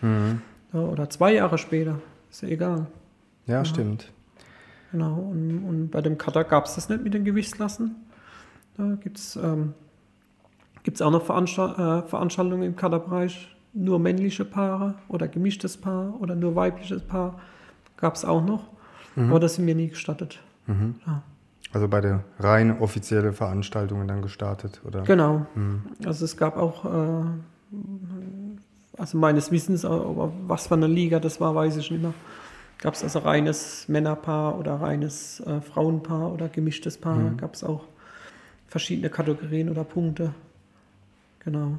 Ja, 0.72 0.80
oder 0.80 1.10
zwei 1.10 1.34
Jahre 1.34 1.58
später, 1.58 1.98
ist 2.30 2.42
ja 2.42 2.48
egal. 2.48 2.86
Ja, 3.46 3.64
stimmt. 3.64 4.10
Genau. 4.92 5.14
Und, 5.14 5.64
und 5.68 5.90
bei 5.90 6.00
dem 6.00 6.16
Cutter 6.16 6.44
gab 6.44 6.64
es 6.64 6.74
das 6.74 6.88
nicht 6.88 7.02
mit 7.04 7.12
den 7.12 7.24
Gewichtsklassen. 7.24 7.96
Da 8.78 8.96
gibt 9.02 9.18
es 9.18 9.36
ähm, 9.36 9.74
gibt's 10.82 11.02
auch 11.02 11.10
noch 11.10 11.24
Veranstalt 11.24 11.78
äh, 11.78 12.08
Veranstaltungen 12.08 12.62
im 12.62 12.76
Cutterbereich. 12.76 13.54
Nur 13.74 13.98
männliche 13.98 14.44
Paare 14.44 14.96
oder 15.08 15.28
gemischtes 15.28 15.76
Paar 15.76 16.20
oder 16.20 16.34
nur 16.34 16.54
weibliches 16.54 17.02
Paar 17.02 17.40
gab 17.96 18.14
es 18.16 18.24
auch 18.24 18.44
noch. 18.44 18.68
Aber 19.16 19.40
das 19.40 19.54
sind 19.54 19.64
mir 19.64 19.74
nie 19.74 19.88
gestattet. 19.88 20.40
Ja. 20.66 21.22
Also 21.72 21.88
bei 21.88 22.00
der 22.00 22.24
rein 22.38 22.80
offizielle 22.80 23.32
Veranstaltungen 23.32 24.06
dann 24.08 24.22
gestartet, 24.22 24.80
oder? 24.84 25.02
Genau. 25.02 25.46
Also 26.04 26.24
es 26.24 26.36
gab 26.36 26.56
auch, 26.56 26.84
äh, 26.84 27.24
also 28.98 29.18
meines 29.18 29.50
Wissens, 29.50 29.84
aber 29.84 30.32
was 30.46 30.66
für 30.66 30.74
eine 30.74 30.86
Liga 30.86 31.18
das 31.18 31.40
war, 31.40 31.54
weiß 31.54 31.76
ich 31.78 31.90
nicht 31.90 32.02
mehr. 32.02 32.14
Gab 32.78 32.94
es 32.94 33.02
also 33.02 33.20
reines 33.20 33.88
Männerpaar 33.88 34.58
oder 34.58 34.74
reines 34.74 35.40
äh, 35.40 35.60
Frauenpaar 35.60 36.32
oder 36.32 36.48
gemischtes 36.48 36.98
Paar. 36.98 37.30
Gab 37.36 37.54
es 37.54 37.64
auch 37.64 37.84
verschiedene 38.66 39.08
Kategorien 39.08 39.70
oder 39.70 39.84
Punkte. 39.84 40.34
Genau. 41.40 41.78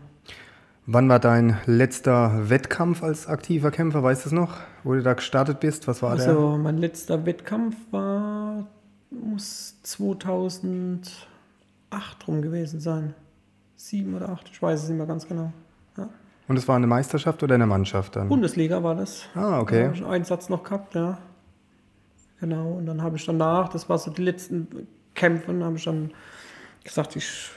Wann 0.85 1.07
war 1.07 1.19
dein 1.19 1.57
letzter 1.65 2.49
Wettkampf 2.49 3.03
als 3.03 3.27
aktiver 3.27 3.71
Kämpfer? 3.71 4.03
Weißt 4.03 4.25
du 4.25 4.29
es 4.29 4.33
noch? 4.33 4.57
Wo 4.83 4.93
du 4.93 5.01
da 5.01 5.13
gestartet 5.13 5.61
bist? 5.61 5.87
Was 5.87 6.01
war 6.01 6.11
Also 6.11 6.57
mein 6.61 6.77
letzter 6.77 7.25
Wettkampf 7.25 7.75
war, 7.91 8.67
muss 9.09 9.81
2008 9.83 11.07
rum 12.27 12.41
gewesen 12.41 12.81
sein. 12.81 13.13
Sieben 13.77 14.13
oder 14.15 14.29
acht, 14.29 14.49
ich 14.51 14.61
weiß 14.61 14.83
es 14.83 14.89
nicht 14.89 14.97
mehr 14.97 15.07
ganz 15.07 15.25
genau. 15.27 15.53
Ja. 15.97 16.03
der? 16.05 16.09
Und 16.49 16.57
es 16.57 16.67
war 16.67 16.75
eine 16.75 16.87
Meisterschaft 16.87 17.41
oder 17.43 17.55
eine 17.55 17.65
Mannschaft 17.65 18.17
dann? 18.17 18.27
Bundesliga 18.27 18.83
war 18.83 18.95
das. 18.95 19.23
Ah, 19.35 19.51
Da 19.51 19.59
okay. 19.61 19.85
habe 19.85 19.95
ich 19.95 20.01
einen 20.03 20.11
Einsatz 20.11 20.49
noch 20.49 20.63
gehabt, 20.63 20.95
ja. 20.95 21.17
Genau, 22.41 22.71
und 22.73 22.85
dann 22.87 23.01
habe 23.01 23.15
ich 23.15 23.25
danach, 23.25 23.69
das 23.69 23.87
war 23.87 23.97
so 23.97 24.11
die 24.11 24.21
letzten 24.21 24.67
Kämpfe, 25.15 25.47
dann 25.47 25.63
habe 25.63 25.77
ich 25.77 25.85
dann 25.85 26.11
gesagt, 26.83 27.15
ich 27.15 27.51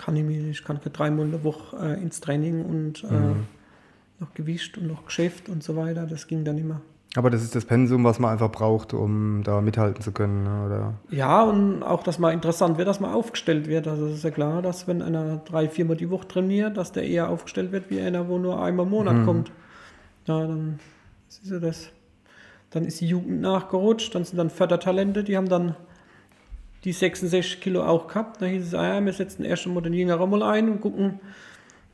kann 0.00 0.14
nicht 0.14 0.26
mehr, 0.26 0.40
ich 0.50 0.64
kann 0.64 0.80
für 0.80 0.90
drei 0.90 1.10
Monate 1.10 1.36
eine 1.36 1.44
Woche 1.44 1.76
äh, 1.76 2.02
ins 2.02 2.20
Training 2.20 2.64
und 2.64 3.04
äh, 3.04 3.06
Mhm. 3.06 3.46
noch 4.18 4.34
Gewicht 4.34 4.76
und 4.78 4.86
noch 4.88 5.04
Geschäft 5.06 5.48
und 5.48 5.62
so 5.62 5.76
weiter. 5.76 6.06
Das 6.06 6.26
ging 6.26 6.44
dann 6.44 6.58
immer. 6.58 6.80
Aber 7.16 7.28
das 7.28 7.42
ist 7.42 7.54
das 7.56 7.64
Pensum, 7.64 8.04
was 8.04 8.20
man 8.20 8.30
einfach 8.30 8.52
braucht, 8.52 8.94
um 8.94 9.42
da 9.42 9.60
mithalten 9.60 10.00
zu 10.00 10.12
können, 10.12 10.44
ne? 10.44 10.66
oder? 10.66 10.94
Ja, 11.10 11.42
und 11.42 11.82
auch, 11.82 12.04
dass 12.04 12.20
man 12.20 12.32
interessant 12.32 12.78
wird, 12.78 12.86
dass 12.86 13.00
man 13.00 13.12
aufgestellt 13.12 13.66
wird. 13.66 13.88
Also 13.88 14.06
es 14.06 14.16
ist 14.16 14.24
ja 14.24 14.30
klar, 14.30 14.62
dass 14.62 14.86
wenn 14.86 15.02
einer 15.02 15.38
drei, 15.38 15.68
viermal 15.68 15.96
die 15.96 16.08
Woche 16.08 16.28
trainiert, 16.28 16.76
dass 16.76 16.92
der 16.92 17.02
eher 17.02 17.28
aufgestellt 17.28 17.72
wird 17.72 17.90
wie 17.90 18.00
einer, 18.00 18.28
wo 18.28 18.38
nur 18.38 18.62
einmal 18.62 18.86
im 18.86 18.90
Monat 18.90 19.24
kommt. 19.24 19.50
Ja, 20.26 20.46
dann 20.46 20.78
ist 21.28 21.50
ja 21.50 21.58
das. 21.58 21.88
Dann 22.70 22.84
ist 22.84 23.00
die 23.00 23.08
Jugend 23.08 23.40
nachgerutscht, 23.40 24.14
dann 24.14 24.24
sind 24.24 24.38
dann 24.38 24.48
Fördertalente, 24.50 25.24
die 25.24 25.36
haben 25.36 25.48
dann 25.48 25.74
die 26.84 26.92
66 26.92 27.60
Kilo 27.60 27.82
auch 27.84 28.06
gehabt. 28.08 28.40
Da 28.40 28.46
hieß 28.46 28.68
es, 28.68 28.74
ah 28.74 28.94
ja, 28.96 29.04
wir 29.04 29.12
setzen 29.12 29.44
erst 29.44 29.66
einmal 29.66 29.82
den 29.82 29.92
Jüngeren 29.92 30.30
mal 30.30 30.42
ein 30.42 30.68
und 30.68 30.80
gucken, 30.80 31.20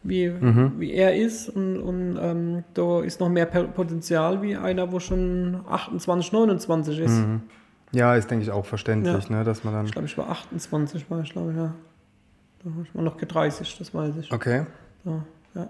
wie, 0.03 0.33
wie 0.79 0.93
er 0.93 1.17
ist. 1.17 1.49
Und, 1.49 1.79
und 1.81 2.19
ähm, 2.21 2.65
da 2.75 3.01
ist 3.03 3.19
noch 3.21 3.29
mehr 3.29 3.47
Potenzial 3.47 4.41
wie 4.43 4.57
einer, 4.57 4.91
wo 4.93 5.01
schon 5.01 5.61
28, 5.69 6.33
29 6.33 6.99
ist. 7.01 7.25
Ja, 7.93 8.15
ist, 8.15 8.31
denke 8.31 8.45
ich, 8.45 8.51
auch 8.51 8.67
verständlich, 8.67 9.29
Ja. 9.29 9.37
ne? 9.39 9.45
dass 9.45 9.65
man 9.65 9.75
dann. 9.75 9.87
Ich 9.87 9.93
glaube, 9.93 10.07
ich 10.07 10.17
war 10.19 10.29
28, 10.31 11.11
war 11.11 11.21
ich 11.23 11.33
glaube, 11.33 11.53
ja. 11.57 11.75
Da 12.65 12.71
war 12.77 12.83
ich 12.85 12.95
mal 12.95 13.03
noch 13.03 13.19
G30, 13.19 13.79
das 13.79 13.95
weiß 13.95 14.15
ich. 14.21 14.33
Okay. 14.33 14.67
So, 15.05 15.23
ja. 15.55 15.69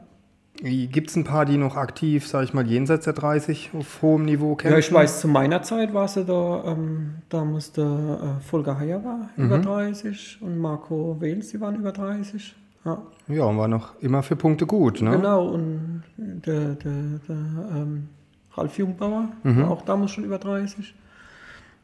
Gibt 0.62 1.10
es 1.10 1.16
ein 1.16 1.24
paar, 1.24 1.44
die 1.44 1.58
noch 1.58 1.76
aktiv, 1.76 2.26
sage 2.26 2.44
ich 2.44 2.54
mal, 2.54 2.66
jenseits 2.66 3.04
der 3.04 3.12
30 3.12 3.70
auf 3.78 4.00
hohem 4.02 4.24
Niveau 4.24 4.54
kämpfen? 4.54 4.72
Ja, 4.72 4.78
ich 4.78 4.92
weiß, 4.92 5.20
zu 5.20 5.28
meiner 5.28 5.62
Zeit 5.62 5.92
war 5.92 6.08
sie 6.08 6.24
da, 6.24 6.64
ähm, 6.64 7.16
da 7.28 7.44
musste 7.44 7.82
äh, 7.82 8.40
Volker 8.42 8.78
Heyer 8.78 9.04
war 9.04 9.28
Mhm. 9.36 9.44
über 9.44 9.58
30 9.58 10.38
und 10.40 10.58
Marco 10.58 11.16
Wels, 11.20 11.50
die 11.50 11.60
waren 11.60 11.76
über 11.76 11.92
30. 11.92 12.54
Ja, 12.84 13.02
Ja, 13.28 13.44
und 13.44 13.58
war 13.58 13.68
noch 13.68 14.00
immer 14.00 14.22
für 14.22 14.36
Punkte 14.36 14.64
gut, 14.66 15.02
ne? 15.02 15.10
genau. 15.10 15.46
Und 15.48 16.04
der, 16.16 16.74
der, 16.74 16.92
der 17.28 17.36
ähm, 17.74 18.08
Ralf 18.54 18.78
Jungbauer 18.78 19.28
Mhm. 19.42 19.62
war 19.62 19.70
auch 19.72 19.82
damals 19.82 20.12
schon 20.12 20.24
über 20.24 20.38
30. 20.38 20.94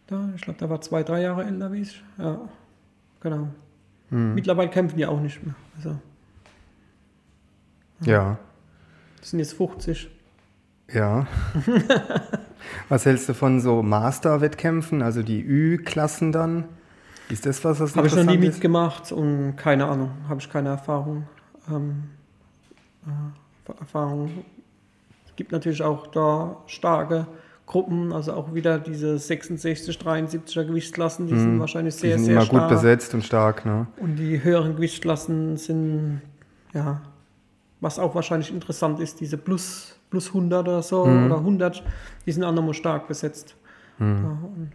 Da, 0.07 0.29
ich 0.35 0.43
glaube, 0.43 0.59
der 0.59 0.71
war 0.71 0.81
zwei, 0.81 1.03
drei 1.03 1.21
Jahre 1.23 1.45
älter 1.45 1.71
wie 1.73 1.81
ich. 1.83 2.03
Ja, 2.19 2.39
genau. 3.21 3.49
Mhm. 4.11 4.35
Mittlerweile 4.35 4.71
kämpfen 4.71 4.97
die 4.97 5.05
auch 5.07 5.21
nicht 5.21 5.45
mehr. 5.45 5.55
Also, 5.77 5.97
Ja, 8.05 8.39
die 9.23 9.27
sind 9.29 9.39
jetzt 9.39 9.55
50. 9.55 10.11
ja. 10.93 11.27
was 12.89 13.07
hältst 13.07 13.29
du 13.29 13.35
von 13.35 13.61
so 13.61 13.83
Master-Wettkämpfen, 13.83 15.03
also 15.03 15.23
die 15.23 15.43
Ü-Klassen 15.43 16.33
dann? 16.33 16.65
Ist 17.29 17.47
das 17.47 17.65
was, 17.65 17.81
was 17.81 17.97
Habe 17.97 18.07
ich 18.07 18.15
noch 18.15 18.25
nie 18.25 18.35
ist? 18.35 18.41
mitgemacht 18.41 19.11
und 19.13 19.57
keine 19.57 19.87
Ahnung, 19.87 20.11
habe 20.29 20.41
ich 20.41 20.51
keine 20.51 20.69
Erfahrung. 20.71 21.27
Ähm, 21.71 22.05
äh, 23.07 23.81
Erfahrung. 23.81 24.45
Es 25.27 25.35
gibt 25.37 25.53
natürlich 25.53 25.83
auch 25.83 26.09
da 26.09 26.59
starke 26.67 27.27
Gruppen, 27.65 28.13
also 28.13 28.35
auch 28.35 28.53
wieder 28.55 28.79
diese 28.79 29.19
66, 29.19 29.97
73er 29.97 30.65
Gewichtsklassen, 30.65 31.27
die 31.27 31.39
sind 31.39 31.59
wahrscheinlich 31.59 31.95
Die 31.95 32.01
sehr, 32.01 32.17
sind 32.17 32.27
sehr 32.27 32.35
immer 32.37 32.45
stark. 32.45 32.69
gut 32.69 32.77
besetzt 32.77 33.15
und 33.15 33.25
stark, 33.25 33.65
ne? 33.65 33.87
Und 33.97 34.17
die 34.17 34.43
höheren 34.45 34.75
Gewichtsklassen 34.77 35.57
sind, 35.57 36.21
ja, 36.75 37.01
was 37.83 37.99
auch 37.99 38.15
wahrscheinlich 38.15 38.51
interessant 38.51 38.99
ist, 39.01 39.21
diese 39.21 39.37
plus, 39.37 39.97
plus 40.09 40.29
100 40.29 40.67
oder 40.67 40.83
so 40.83 41.05
Mhm. 41.05 41.27
oder 41.27 41.39
100, 41.39 41.83
die 42.25 42.33
sind 42.33 42.45
auch 42.45 42.53
nochmal 42.53 42.75
stark 42.75 43.09
besetzt. 43.09 43.57
Ja, 44.01 44.07
und 44.07 44.73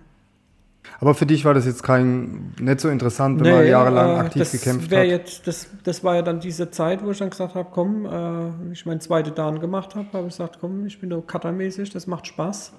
Aber 1.00 1.14
für 1.14 1.26
dich 1.26 1.44
war 1.44 1.54
das 1.54 1.66
jetzt 1.66 1.84
kein, 1.84 2.54
nicht 2.60 2.80
so 2.80 2.90
interessant, 2.90 3.42
wenn 3.44 3.54
man 3.54 3.68
jahrelang 3.68 4.16
äh, 4.16 4.20
aktiv 4.20 4.42
das 4.42 4.52
gekämpft 4.52 4.92
hat? 4.96 5.06
Jetzt, 5.06 5.46
das, 5.48 5.68
das 5.84 6.04
war 6.04 6.16
ja 6.16 6.22
dann 6.22 6.40
diese 6.40 6.72
Zeit, 6.72 7.04
wo 7.04 7.12
ich 7.12 7.18
dann 7.18 7.30
gesagt 7.30 7.56
habe, 7.56 7.70
komm, 7.72 8.06
äh, 8.06 8.72
ich 8.72 8.86
meinen 8.86 9.02
zweiten 9.02 9.36
Dan 9.36 9.60
gemacht 9.60 9.96
habe, 9.96 10.08
habe 10.14 10.28
ich 10.28 10.34
gesagt, 10.34 10.58
komm, 10.62 10.86
ich 10.86 11.00
bin 11.00 11.10
doch 11.10 11.22
cuttermäßig, 11.26 11.90
das 11.90 12.08
macht 12.08 12.28
Spaß. 12.28 12.74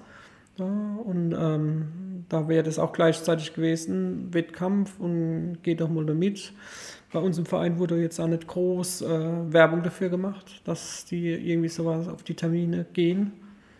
Ja, 0.57 0.65
und 0.65 1.35
ähm, 1.37 2.25
da 2.29 2.47
wäre 2.47 2.63
das 2.63 2.79
auch 2.79 2.91
gleichzeitig 2.93 3.53
gewesen, 3.53 4.33
Wettkampf 4.33 4.99
und 4.99 5.59
geh 5.63 5.75
doch 5.75 5.89
mal 5.89 6.05
da 6.05 6.13
mit. 6.13 6.51
Bei 7.11 7.19
uns 7.19 7.37
im 7.37 7.45
Verein 7.45 7.79
wurde 7.79 7.99
jetzt 7.99 8.19
auch 8.19 8.27
nicht 8.27 8.47
groß 8.47 9.01
äh, 9.01 9.53
Werbung 9.53 9.81
dafür 9.83 10.09
gemacht, 10.09 10.61
dass 10.65 11.05
die 11.05 11.29
irgendwie 11.29 11.69
sowas 11.69 12.07
auf 12.07 12.23
die 12.23 12.35
Termine 12.35 12.85
gehen. 12.93 13.31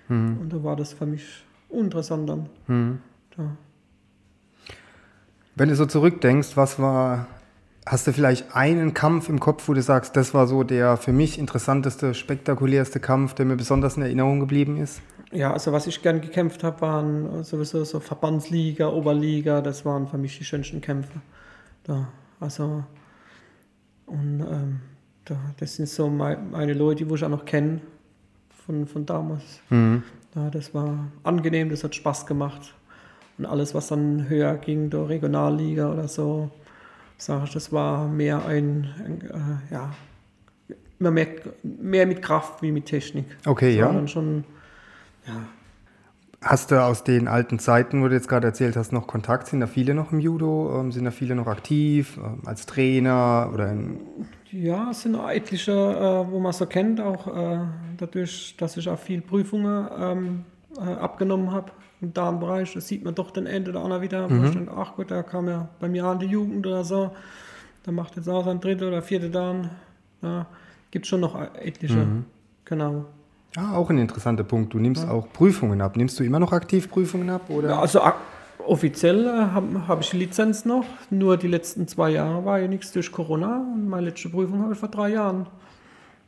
Und 0.09 0.49
da 0.49 0.63
war 0.63 0.75
das 0.75 0.93
für 0.93 1.05
mich 1.05 1.43
uninteressant 1.69 2.27
dann. 2.27 2.49
Hm. 2.65 2.99
Ja. 3.37 3.55
Wenn 5.55 5.69
du 5.69 5.75
so 5.75 5.85
zurückdenkst, 5.85 6.57
was 6.57 6.79
war, 6.79 7.27
hast 7.85 8.07
du 8.07 8.13
vielleicht 8.13 8.55
einen 8.55 8.95
Kampf 8.95 9.29
im 9.29 9.39
Kopf, 9.39 9.67
wo 9.67 9.73
du 9.73 9.83
sagst, 9.83 10.15
das 10.15 10.33
war 10.33 10.47
so 10.47 10.63
der 10.63 10.97
für 10.97 11.13
mich 11.13 11.37
interessanteste, 11.37 12.15
spektakulärste 12.15 12.99
Kampf, 12.99 13.35
der 13.35 13.45
mir 13.45 13.55
besonders 13.55 13.97
in 13.97 14.03
Erinnerung 14.03 14.39
geblieben 14.39 14.77
ist? 14.77 15.01
Ja, 15.31 15.53
also 15.53 15.71
was 15.71 15.85
ich 15.85 16.01
gern 16.01 16.21
gekämpft 16.21 16.63
habe, 16.63 16.81
waren 16.81 17.43
sowieso 17.43 17.83
so 17.83 17.99
Verbandsliga, 17.99 18.87
Oberliga, 18.89 19.61
das 19.61 19.85
waren 19.85 20.07
für 20.07 20.17
mich 20.17 20.39
die 20.39 20.43
schönsten 20.43 20.81
Kämpfe. 20.81 21.21
Da, 21.83 22.07
also, 22.39 22.83
und 24.09 24.41
ähm, 24.41 24.79
da, 25.25 25.37
das 25.57 25.75
sind 25.75 25.87
so 25.87 26.09
mei- 26.09 26.37
meine 26.37 26.73
Leute, 26.73 27.05
die 27.05 27.13
ich 27.13 27.23
auch 27.23 27.29
noch 27.29 27.45
kenne 27.45 27.81
von, 28.65 28.87
von 28.87 29.05
damals. 29.05 29.61
Mhm. 29.69 30.03
Ja, 30.35 30.49
das 30.49 30.73
war 30.73 31.07
angenehm, 31.23 31.69
das 31.69 31.83
hat 31.83 31.95
Spaß 31.95 32.25
gemacht. 32.25 32.73
Und 33.37 33.45
alles, 33.45 33.73
was 33.73 33.87
dann 33.87 34.27
höher 34.27 34.55
ging, 34.57 34.89
der 34.89 35.07
Regionalliga 35.07 35.91
oder 35.91 36.07
so, 36.07 36.51
sage 37.17 37.45
ich, 37.45 37.53
das 37.53 37.71
war 37.71 38.07
mehr 38.07 38.45
ein, 38.45 38.89
ein 39.05 39.21
äh, 39.69 39.73
ja, 39.73 39.93
immer 40.99 41.11
mehr, 41.11 41.27
mehr 41.63 42.05
mit 42.05 42.21
Kraft 42.21 42.61
wie 42.61 42.71
mit 42.71 42.85
Technik. 42.85 43.25
Okay, 43.45 43.75
das 43.75 43.85
war 43.85 43.93
ja. 43.93 43.97
dann 43.97 44.07
schon, 44.07 44.43
ja, 45.25 45.47
Hast 46.41 46.71
du 46.71 46.81
aus 46.81 47.03
den 47.03 47.27
alten 47.27 47.59
Zeiten, 47.59 48.01
wo 48.01 48.07
du 48.07 48.13
jetzt 48.15 48.29
gerade 48.29 48.47
erzählt 48.47 48.77
hast, 48.77 48.93
noch 48.93 49.07
Kontakt? 49.07 49.47
Sind 49.47 49.59
da 49.59 49.67
viele 49.67 49.93
noch 49.93 50.11
im 50.13 50.19
Judo? 50.19 50.79
Ähm, 50.79 50.91
Sind 50.91 51.03
da 51.05 51.11
viele 51.11 51.35
noch 51.35 51.47
aktiv 51.47 52.17
ähm, 52.17 52.41
als 52.45 52.65
Trainer 52.65 53.49
oder 53.53 53.71
in, 53.71 53.99
Ja, 54.51 54.89
es 54.91 55.01
sind 55.01 55.15
auch 55.15 55.29
etliche, 55.29 55.71
äh, 55.73 56.31
wo 56.31 56.39
man 56.39 56.53
so 56.53 56.65
kennt, 56.65 56.99
auch 57.01 57.27
äh, 57.27 57.59
dadurch, 57.97 58.55
dass 58.57 58.77
ich 58.77 58.89
auch 58.89 58.97
viel 58.97 59.21
Prüfungen 59.21 59.87
ähm, 59.97 60.45
äh, 60.77 60.93
abgenommen 60.93 61.51
habe 61.51 61.71
im 62.01 62.13
Darmbereich. 62.13 62.73
Das 62.73 62.87
sieht 62.87 63.03
man 63.03 63.15
doch 63.15 63.31
den 63.31 63.45
Ende 63.45 63.71
oder 63.71 63.83
anderen 63.83 64.01
wieder, 64.01 64.27
ich 64.45 64.51
denke, 64.51 64.71
ach 64.75 64.95
gut, 64.95 65.11
da 65.11 65.23
kam 65.23 65.47
ja 65.47 65.69
bei 65.79 65.89
mir 65.89 66.05
an 66.05 66.19
die 66.19 66.25
Jugend 66.27 66.65
oder 66.65 66.83
so. 66.83 67.11
Da 67.83 67.91
macht 67.91 68.15
jetzt 68.15 68.29
auch 68.29 68.45
sein 68.45 68.59
dritter 68.59 68.87
oder 68.87 69.01
vierter 69.01 69.29
Dan. 69.29 69.69
Ja, 70.21 70.47
gibt 70.91 71.05
schon 71.07 71.21
noch 71.21 71.35
etliche. 71.55 72.07
Genau. 72.65 73.05
Ja, 73.55 73.73
auch 73.73 73.89
ein 73.89 73.97
interessanter 73.97 74.43
Punkt. 74.43 74.73
Du 74.73 74.79
nimmst 74.79 75.07
auch 75.07 75.27
Prüfungen 75.33 75.81
ab. 75.81 75.95
Nimmst 75.97 76.19
du 76.19 76.23
immer 76.23 76.39
noch 76.39 76.51
aktiv 76.53 76.89
Prüfungen 76.89 77.29
ab? 77.29 77.49
Oder? 77.49 77.69
Ja, 77.69 77.79
also 77.79 78.01
offiziell 78.65 79.25
äh, 79.25 79.29
habe 79.53 79.87
hab 79.87 80.01
ich 80.01 80.13
Lizenz 80.13 80.65
noch, 80.65 80.85
nur 81.09 81.37
die 81.37 81.47
letzten 81.47 81.87
zwei 81.87 82.11
Jahre 82.11 82.45
war 82.45 82.59
ja 82.59 82.67
nichts 82.67 82.91
durch 82.91 83.11
Corona 83.11 83.57
und 83.73 83.87
meine 83.89 84.07
letzte 84.09 84.29
Prüfung 84.29 84.61
habe 84.61 84.73
ich 84.73 84.79
vor 84.79 84.89
drei 84.89 85.09
Jahren. 85.09 85.47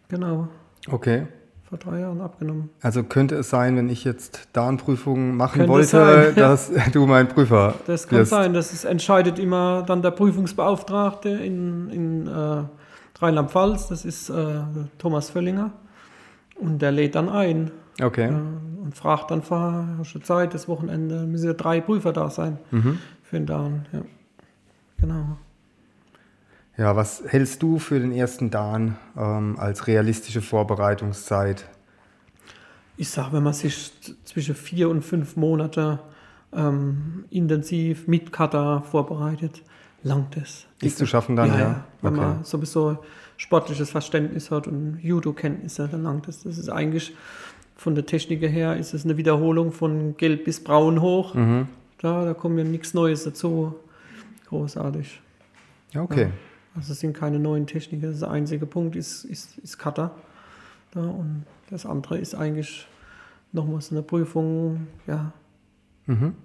Genau, 0.10 0.48
Okay. 0.90 1.28
vor 1.70 1.78
drei 1.78 2.00
Jahren 2.00 2.20
abgenommen. 2.22 2.70
Also 2.82 3.04
könnte 3.04 3.36
es 3.36 3.50
sein, 3.52 3.78
wenn 3.78 3.88
ich 3.90 4.04
jetzt 4.04 4.48
Darnprüfungen 4.54 5.38
machen 5.38 5.60
Könnte 5.60 5.72
wollte, 5.72 5.88
sein, 5.88 6.24
ja. 6.36 6.50
dass 6.50 6.72
du 6.92 7.06
mein 7.06 7.28
Prüfer 7.30 7.76
Das 7.86 8.08
kann 8.08 8.20
wirst? 8.20 8.32
sein, 8.32 8.54
das 8.54 8.74
ist, 8.74 8.84
entscheidet 8.86 9.38
immer 9.38 9.84
dann 9.84 10.02
der 10.02 10.12
Prüfungsbeauftragte 10.12 11.30
in, 11.30 11.90
in 11.92 12.28
äh, 12.28 12.64
Rheinland-Pfalz, 13.20 13.88
das 13.90 14.04
ist 14.06 14.30
äh, 14.30 14.62
Thomas 14.98 15.30
Völlinger. 15.30 15.72
Und 16.62 16.82
der 16.82 16.92
lädt 16.92 17.16
dann 17.16 17.28
ein 17.30 17.72
Okay. 18.02 18.28
äh, 18.30 18.84
und 18.84 18.96
fragt 18.96 19.32
dann 19.32 19.42
hast 19.50 20.14
du 20.16 20.20
Zeit, 20.20 20.54
das 20.54 20.68
Wochenende, 20.68 21.26
müssen 21.26 21.48
ja 21.48 21.54
drei 21.54 21.82
Prüfer 21.82 22.14
da 22.14 22.30
sein 22.30 22.58
Mhm. 22.72 23.00
für 23.24 23.36
den 23.38 23.46
Dan. 23.46 23.86
Ja. 23.92 24.02
Genau. 25.00 25.38
Ja, 26.78 26.96
was 26.96 27.24
hältst 27.28 27.62
du 27.62 27.80
für 27.80 28.00
den 28.00 28.12
ersten 28.12 28.50
Dan 28.50 28.96
ähm, 29.18 29.56
als 29.60 29.88
realistische 29.88 30.42
Vorbereitungszeit? 30.42 31.66
Ich 32.98 33.10
sage, 33.10 33.34
wenn 33.34 33.44
man 33.44 33.54
sich 33.54 33.92
zwischen 34.26 34.56
vier 34.56 34.90
und 34.90 35.02
fünf 35.02 35.36
Monate 35.36 36.00
ähm, 36.54 37.26
intensiv 37.30 38.08
mit 38.08 38.32
Kata 38.32 38.82
vorbereitet, 38.82 39.64
langt 40.04 40.38
es. 40.38 40.66
Ist 40.82 40.98
zu 40.98 41.06
schaffen 41.06 41.36
dann, 41.36 41.50
ja? 41.58 41.84
Wenn 42.02 42.14
Okay. 42.14 42.22
man 42.26 42.44
sowieso 42.44 43.00
sportliches 43.42 43.90
Verständnis 43.90 44.52
hat 44.52 44.68
und 44.68 45.00
Judo-Kenntnisse, 45.02 45.88
dann 45.88 46.04
langt 46.04 46.28
es. 46.28 46.44
Das 46.44 46.58
ist 46.58 46.70
eigentlich 46.70 47.16
von 47.76 47.96
der 47.96 48.06
Technik 48.06 48.42
her 48.42 48.78
ist 48.78 48.94
es 48.94 49.06
eine 49.06 49.18
Wiederholung 49.18 49.72
von 49.72 50.16
gelb 50.18 50.46
bis 50.46 50.64
braun 50.64 51.02
hoch. 51.02 51.34
Mhm. 51.34 51.68
Da, 51.98 52.26
da 52.26 52.34
kommt 52.34 52.58
ja 52.58 52.64
nichts 52.64 52.94
Neues 52.94 53.24
dazu. 53.24 53.76
Großartig. 54.50 55.22
Ja, 55.92 56.04
okay. 56.04 56.30
Also 56.76 56.94
es 56.94 57.00
sind 57.00 57.18
keine 57.18 57.40
neuen 57.40 57.66
Techniken. 57.66 58.18
Der 58.20 58.30
einzige 58.30 58.66
Punkt 58.66 58.96
ist, 58.96 59.26
ist, 59.26 59.58
ist 59.58 59.78
Cutter. 59.80 60.12
Da, 60.92 61.02
und 61.02 61.46
das 61.70 61.86
andere 61.86 62.18
ist 62.20 62.36
eigentlich 62.36 62.88
nochmals 63.52 63.92
eine 63.92 64.04
Prüfung. 64.04 64.88
Ja, 65.08 65.34
Mhm. 66.06 66.36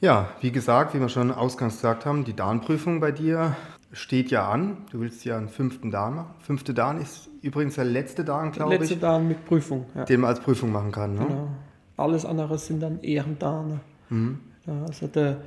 Ja, 0.00 0.30
wie 0.40 0.50
gesagt, 0.50 0.94
wie 0.94 1.00
wir 1.00 1.08
schon 1.08 1.30
ausgangs 1.30 1.76
gesagt 1.76 2.06
haben, 2.06 2.24
die 2.24 2.34
Dan-Prüfung 2.34 3.00
bei 3.00 3.12
dir 3.12 3.54
steht 3.92 4.30
ja 4.30 4.48
an. 4.48 4.78
Du 4.90 5.00
willst 5.00 5.24
ja 5.24 5.36
einen 5.36 5.48
fünften 5.48 5.90
Dan 5.90 6.16
machen. 6.16 6.34
Fünfte 6.40 6.74
Dan 6.74 7.00
ist 7.00 7.28
übrigens 7.42 7.74
der 7.74 7.84
letzte 7.84 8.24
Dan, 8.24 8.52
glaube 8.52 8.76
letzte 8.76 8.94
ich, 8.94 9.00
Dan 9.00 9.28
mit 9.28 9.44
Prüfung. 9.44 9.86
Ja. 9.94 10.04
den 10.04 10.20
man 10.20 10.30
als 10.30 10.40
Prüfung 10.40 10.72
machen 10.72 10.92
kann. 10.92 11.14
Ne? 11.14 11.26
Genau. 11.26 11.48
Alles 11.96 12.24
andere 12.24 12.58
sind 12.58 12.80
dann 12.80 13.00
Ehrendane. 13.02 13.80
Mhm. 14.08 14.40
Also 14.66 15.06
der, 15.06 15.38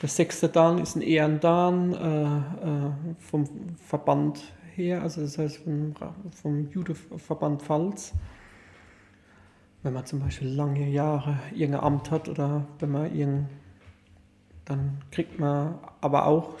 der 0.00 0.08
sechste 0.08 0.48
Dan 0.48 0.78
ist 0.78 0.96
ein 0.96 1.02
Ehrendan 1.02 1.94
äh, 1.94 2.26
äh, 2.26 2.90
vom 3.18 3.48
Verband 3.76 4.40
her, 4.74 5.02
also 5.02 5.22
das 5.22 5.38
heißt 5.38 5.58
vom, 5.58 5.94
vom 6.42 6.70
Judo-Verband 6.70 7.62
Pfalz. 7.62 8.12
Wenn 9.82 9.94
man 9.94 10.04
zum 10.04 10.20
Beispiel 10.20 10.48
lange 10.48 10.88
Jahre 10.88 11.38
irgendein 11.54 11.84
Amt 11.84 12.10
hat 12.10 12.28
oder 12.28 12.66
wenn 12.80 12.90
man 12.90 13.14
irgend, 13.14 13.48
dann 14.64 14.98
kriegt 15.10 15.38
man 15.38 15.78
aber 16.00 16.26
auch 16.26 16.56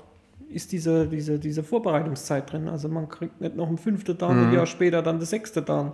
ist 0.48 0.72
diese, 0.72 1.06
diese, 1.06 1.38
diese 1.38 1.62
Vorbereitungszeit 1.62 2.52
drin. 2.52 2.68
Also 2.68 2.88
man 2.88 3.08
kriegt 3.08 3.40
nicht 3.40 3.56
noch 3.56 3.68
ein 3.68 3.78
fünfte 3.78 4.14
Dan, 4.14 4.48
ein 4.48 4.52
Jahr 4.52 4.66
später 4.66 5.02
dann 5.02 5.18
das 5.18 5.30
sechste 5.30 5.62
Dan. 5.62 5.92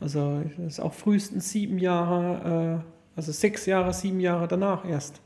Also 0.00 0.42
das 0.56 0.66
ist 0.66 0.80
auch 0.80 0.94
frühestens 0.94 1.50
sieben 1.50 1.78
Jahre, 1.78 2.82
äh, 2.82 3.16
also 3.16 3.32
sechs 3.32 3.66
Jahre, 3.66 3.92
sieben 3.92 4.20
Jahre 4.20 4.48
danach 4.48 4.84
erst. 4.84 5.20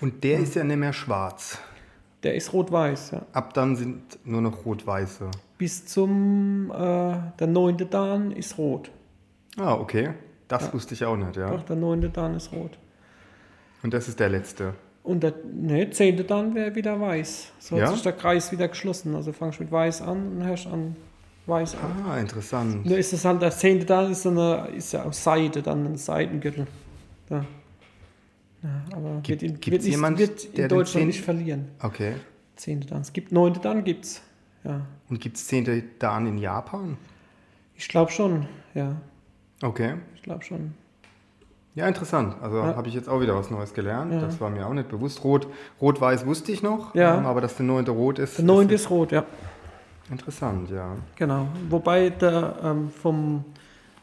Und 0.00 0.22
der 0.22 0.40
ist 0.40 0.54
ja 0.54 0.64
nicht 0.64 0.76
mehr 0.76 0.92
schwarz. 0.92 1.58
Der 2.22 2.34
ist 2.34 2.52
rot-weiß, 2.52 3.12
ja. 3.12 3.22
Ab 3.32 3.54
dann 3.54 3.76
sind 3.76 4.18
nur 4.24 4.40
noch 4.40 4.64
rot-weiße. 4.64 5.30
Bis 5.56 5.86
zum, 5.86 6.70
äh, 6.70 6.74
der 7.38 7.46
neunte 7.46 7.86
Dan 7.86 8.32
ist 8.32 8.58
rot. 8.58 8.90
Ah, 9.56 9.74
okay. 9.74 10.10
Das 10.48 10.72
wusste 10.72 10.94
ich 10.94 11.04
auch 11.04 11.16
nicht, 11.16 11.36
ja. 11.36 11.50
Doch, 11.50 11.62
der 11.62 11.76
neunte 11.76 12.08
Dan 12.08 12.34
ist 12.34 12.52
rot. 12.52 12.78
Und 13.82 13.94
das 13.94 14.08
ist 14.08 14.18
der 14.18 14.28
letzte. 14.28 14.74
Und 15.08 15.22
der 15.22 15.34
ne, 15.52 15.88
zehnte 15.90 16.24
Dan 16.24 16.54
wäre 16.54 16.74
wieder 16.74 17.00
weiß. 17.00 17.52
So 17.58 17.76
Ja? 17.76 17.86
hat 17.86 17.94
sich 17.94 18.02
der 18.02 18.12
Kreis 18.12 18.52
wieder 18.52 18.68
geschlossen. 18.68 19.14
Also 19.14 19.32
fangst 19.32 19.58
mit 19.60 19.72
weiß 19.72 20.02
an 20.02 20.32
und 20.36 20.44
hörst 20.44 20.66
an 20.66 20.96
weiß 21.46 21.76
an. 21.76 22.04
Ah, 22.06 22.18
interessant. 22.18 22.84
Nur 22.84 22.98
ist 22.98 23.12
es 23.12 23.24
halt, 23.24 23.40
der 23.40 23.50
zehnte 23.50 23.86
Dan 23.86 24.12
ist, 24.12 24.26
eine, 24.26 24.68
ist 24.76 24.92
ja 24.92 25.02
aus 25.04 25.24
Seide, 25.24 25.62
dann 25.62 25.86
ein 25.86 25.96
Seitengürtel. 25.96 26.66
Ja. 27.30 27.44
Ja, 28.62 28.84
aber 28.94 29.20
Gibt- 29.22 29.42
wird 29.42 29.42
in, 29.42 29.72
wird 29.72 29.82
nicht, 29.82 29.90
jemand, 29.92 30.18
wird 30.18 30.42
der 30.56 30.64
in 30.64 30.68
den 30.68 30.68
Deutschland 30.68 31.06
nicht 31.06 31.22
verlieren. 31.22 31.68
Okay. 31.80 32.14
Zehnte 32.56 32.86
Dan. 32.88 33.00
Es 33.00 33.12
gibt 33.12 33.32
neunte 33.32 33.60
Dan, 33.60 33.84
gibt's. 33.84 34.20
Ja. 34.64 34.82
Und 35.08 35.20
gibt 35.20 35.36
es 35.36 35.46
zehnte 35.46 35.82
Dan 35.98 36.26
in 36.26 36.38
Japan? 36.38 36.98
Ich 37.76 37.88
glaube 37.88 38.10
schon, 38.10 38.46
ja. 38.74 38.96
Okay. 39.62 39.94
Ich 40.16 40.22
glaube 40.22 40.44
schon. 40.44 40.74
Ja, 41.78 41.86
interessant. 41.86 42.34
Also 42.42 42.56
Ja. 42.56 42.74
habe 42.74 42.88
ich 42.88 42.94
jetzt 42.94 43.08
auch 43.08 43.20
wieder 43.20 43.36
was 43.36 43.50
Neues 43.50 43.72
gelernt. 43.72 44.12
Ja. 44.12 44.20
Das 44.20 44.40
war 44.40 44.50
mir 44.50 44.66
auch 44.66 44.72
nicht 44.72 44.88
bewusst. 44.88 45.22
Rot, 45.22 45.46
Rot-Weiß 45.80 46.26
wusste 46.26 46.50
ich 46.50 46.60
noch, 46.60 46.92
Ja. 46.94 47.16
ähm, 47.16 47.24
aber 47.26 47.40
dass 47.40 47.54
der 47.56 47.66
neunte 47.66 47.92
rot 47.92 48.18
ist, 48.18 48.36
Der 48.38 48.44
neunte 48.44 48.74
ist 48.74 48.82
ist 48.82 48.90
rot, 48.90 49.12
ja. 49.12 49.24
interessant, 50.10 50.70
ja. 50.70 50.96
Genau. 51.14 51.46
Wobei 51.70 52.10
der 52.10 52.56
ähm, 52.64 52.90
vom 52.90 53.44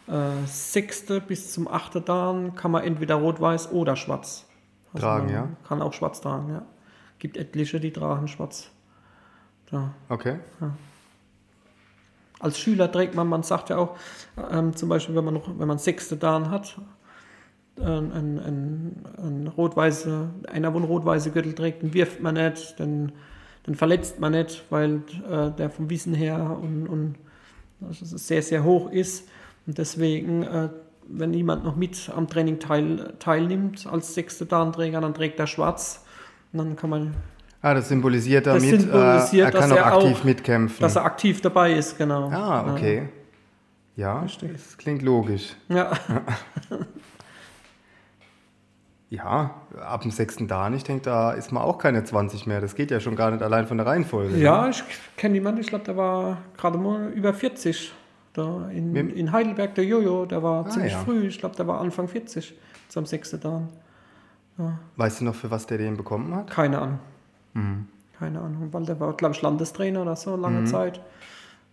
äh, 0.07 0.45
sechste 0.45 1.19
bis 1.19 1.51
zum 1.51 1.67
achte 1.67 1.99
Dan 1.99 2.55
kann 2.55 2.71
man 2.71 2.83
entweder 2.85 3.15
rot-weiß 3.15 3.71
oder 3.73 3.95
schwarz. 3.97 4.45
Tragen, 4.97 5.25
man 5.25 5.33
ja? 5.33 5.47
Kann 5.67 5.81
auch 5.81 5.91
schwarz 5.91 6.21
tragen, 6.21 6.49
ja. 6.53 6.61
Gibt 7.19 7.35
etliche, 7.35 7.81
die 7.81 7.91
tragen 7.91 8.29
schwarz. 8.29 8.69
Ja. 9.71 9.89
Okay. 10.07 10.39
Als 12.39 12.57
Schüler 12.59 12.89
trägt 12.91 13.15
man, 13.15 13.27
man 13.27 13.43
sagt 13.43 13.69
ja 13.69 13.77
auch, 13.77 13.97
ähm, 14.51 14.75
zum 14.75 14.87
Beispiel, 14.87 15.15
wenn 15.15 15.25
man 15.25 15.33
noch, 15.33 15.49
wenn 15.59 15.67
man 15.67 15.77
sechste 15.79 16.15
Dan 16.17 16.49
hat, 16.49 16.77
ein, 17.79 18.11
ein, 18.39 18.95
ein 19.17 19.47
rot-weiße, 19.55 20.29
einer, 20.51 20.73
wo 20.73 20.77
ein 20.77 20.83
rot-weiße 20.85 21.31
Gürtel 21.31 21.53
trägt, 21.53 21.81
den 21.83 21.93
wirft 21.93 22.21
man 22.21 22.35
nicht, 22.35 22.79
den, 22.79 23.11
den 23.67 23.75
verletzt 23.75 24.19
man 24.19 24.31
nicht, 24.31 24.63
weil 24.69 25.01
äh, 25.29 25.51
der 25.51 25.69
vom 25.69 25.89
Wissen 25.89 26.13
her 26.13 26.57
und, 26.61 26.87
und 26.87 27.15
also 27.87 28.05
sehr, 28.17 28.41
sehr 28.41 28.63
hoch 28.63 28.89
ist. 28.91 29.27
Und 29.67 29.77
deswegen, 29.77 30.43
äh, 30.43 30.69
wenn 31.07 31.33
jemand 31.33 31.63
noch 31.65 31.75
mit 31.75 32.09
am 32.15 32.27
Training 32.27 32.59
teil, 32.59 33.13
teilnimmt 33.19 33.85
als 33.87 34.13
sechste 34.13 34.45
Dan-Träger, 34.45 35.01
dann 35.01 35.13
trägt 35.13 35.39
er 35.39 35.47
schwarz. 35.47 36.05
Und 36.53 36.59
dann 36.59 36.75
kann 36.75 36.89
man, 36.89 37.13
Ah, 37.61 37.73
das 37.73 37.89
symbolisiert 37.89 38.45
Das 38.45 38.61
damit, 38.61 38.81
symbolisiert, 38.81 39.47
äh, 39.53 39.57
er 39.57 39.59
kann 39.59 39.69
dass 39.69 39.71
auch 39.71 39.75
er 39.85 39.93
aktiv 39.97 40.19
auch- 40.19 40.23
mitkämpfen. 40.23 40.81
dass 40.81 40.95
er 40.95 41.03
aktiv 41.05 41.41
dabei 41.41 41.73
ist, 41.73 41.97
genau. 41.97 42.29
ah, 42.29 42.71
okay. 42.71 43.09
Ja, 43.95 44.23
das 44.41 44.77
klingt 44.77 45.01
logisch. 45.01 45.55
Ja. 45.69 45.91
Ja, 49.09 49.51
ab 49.79 50.01
dem 50.01 50.11
sechsten 50.11 50.47
Dan, 50.47 50.73
ich 50.73 50.83
denke, 50.83 51.03
da 51.03 51.31
ist 51.31 51.51
man 51.51 51.61
auch 51.63 51.77
keine 51.77 52.03
20 52.03 52.47
mehr. 52.47 52.59
Das 52.59 52.75
geht 52.75 52.89
ja 52.91 52.99
schon 52.99 53.15
gar 53.15 53.29
nicht 53.31 53.43
allein 53.43 53.67
von 53.67 53.77
der 53.77 53.85
Reihenfolge. 53.85 54.35
Ja, 54.37 54.67
ich 54.67 54.83
kenne 55.15 55.35
jemanden, 55.35 55.61
ich 55.61 55.67
glaube, 55.67 55.85
der 55.85 55.95
war 55.95 56.37
gerade 56.57 56.77
mal 56.77 57.09
über 57.11 57.33
40. 57.33 57.93
Da 58.33 58.67
in, 58.69 58.95
in 58.95 59.31
Heidelberg, 59.31 59.75
der 59.75 59.85
Jojo, 59.85 60.25
der 60.25 60.43
war 60.43 60.65
Ah, 60.65 60.69
ziemlich 60.69 60.91
ja. 60.93 60.99
früh. 60.99 61.27
Ich 61.27 61.39
glaube, 61.39 61.55
der 61.55 61.67
war 61.67 61.79
Anfang 61.79 62.07
40 62.07 62.53
zum 62.89 63.05
sechsten 63.05 63.39
Dan. 63.39 63.69
Weißt 64.95 65.21
du 65.21 65.25
noch, 65.25 65.35
für 65.35 65.51
was 65.51 65.67
der 65.67 65.77
den 65.77 65.95
bekommen 65.97 66.33
hat? 66.35 66.49
Keine 66.49 66.79
Ahnung. 66.81 66.99
Mhm. 67.53 67.87
Keine 68.17 68.39
Ahnung, 68.39 68.69
weil 68.71 68.85
der 68.85 68.99
war, 68.99 69.13
glaube 69.13 69.35
ich, 69.35 69.41
Landestrainer 69.41 70.01
oder 70.01 70.15
so, 70.15 70.35
lange 70.35 70.61
Mhm. 70.61 70.65
Zeit. 70.67 70.99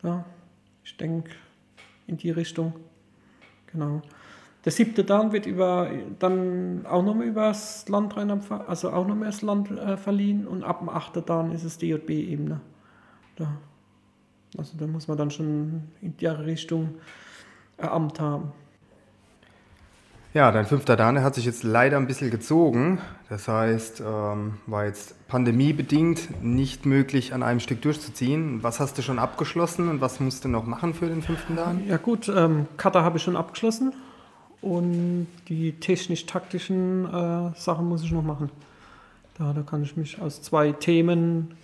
Ja, 0.03 0.25
ich 0.85 0.97
denke 0.97 1.31
in 2.07 2.17
die 2.17 2.31
Richtung. 2.31 2.75
Genau. 3.73 4.03
Der 4.65 4.71
siebte 4.71 5.03
Dan 5.03 5.33
wird 5.33 5.47
über, 5.47 5.91
dann 6.21 6.87
auch 6.87 7.03
nochmal 7.03 7.27
über 7.27 7.49
das 7.49 7.89
Land 7.89 8.17
Rheinland, 8.17 8.45
also 8.51 8.91
auch 8.91 9.07
nochmal 9.07 9.27
das 9.27 9.43
Land 9.43 9.71
äh, 9.73 9.97
verliehen 9.97 10.47
und 10.47 10.63
ab 10.63 10.79
dem 10.79 10.89
achten 10.89 11.25
Dan 11.27 11.51
ist 11.51 11.65
es 11.65 11.79
DJB-Ebene. 11.79 12.61
Da. 13.37 13.49
Also 14.57 14.77
da 14.79 14.87
muss 14.87 15.09
man 15.09 15.17
dann 15.17 15.31
schon 15.31 15.83
in 16.01 16.17
die 16.17 16.27
Richtung 16.27 16.95
ein 17.79 17.89
Amt 17.89 18.21
haben. 18.21 18.53
Ja, 20.35 20.51
dein 20.51 20.65
fünfter 20.65 20.97
Dan, 20.97 21.23
hat 21.23 21.35
sich 21.35 21.45
jetzt 21.45 21.63
leider 21.63 21.99
ein 21.99 22.07
bisschen 22.07 22.31
gezogen. 22.31 23.01
Das 23.29 23.49
heißt, 23.49 24.01
ähm, 24.01 24.55
war 24.67 24.87
jetzt 24.87 25.27
pandemiebedingt 25.29 26.43
nicht 26.43 26.87
möglich, 26.87 27.35
an 27.35 27.43
einem 27.43 27.61
Stück 27.61 27.83
durchzuziehen. 27.83 28.63
Was 28.63 28.81
hast 28.81 28.97
du 28.97 29.03
schon 29.03 29.19
abgeschlossen 29.19 29.89
und 29.89 30.01
was 30.01 30.21
musst 30.21 30.45
du 30.45 30.49
noch 30.49 30.65
machen 30.65 30.95
für 30.95 31.09
den 31.09 31.21
fünften 31.21 31.57
Dan? 31.57 31.87
Ja 31.87 31.97
gut, 31.97 32.33
ähm, 32.35 32.67
Kata 32.77 33.03
habe 33.03 33.19
ich 33.19 33.25
schon 33.25 33.37
abgeschlossen 33.37 33.93
und 34.63 35.27
die 35.49 35.73
technisch-taktischen 35.73 37.05
äh, 37.07 37.51
Sachen 37.59 37.89
muss 37.89 38.03
ich 38.05 38.13
noch 38.13 38.23
machen. 38.23 38.51
Da, 39.39 39.53
da 39.53 39.63
kann 39.63 39.83
ich 39.83 39.97
mich 39.97 40.21
aus 40.21 40.41
zwei 40.43 40.73
Themen 40.73 41.55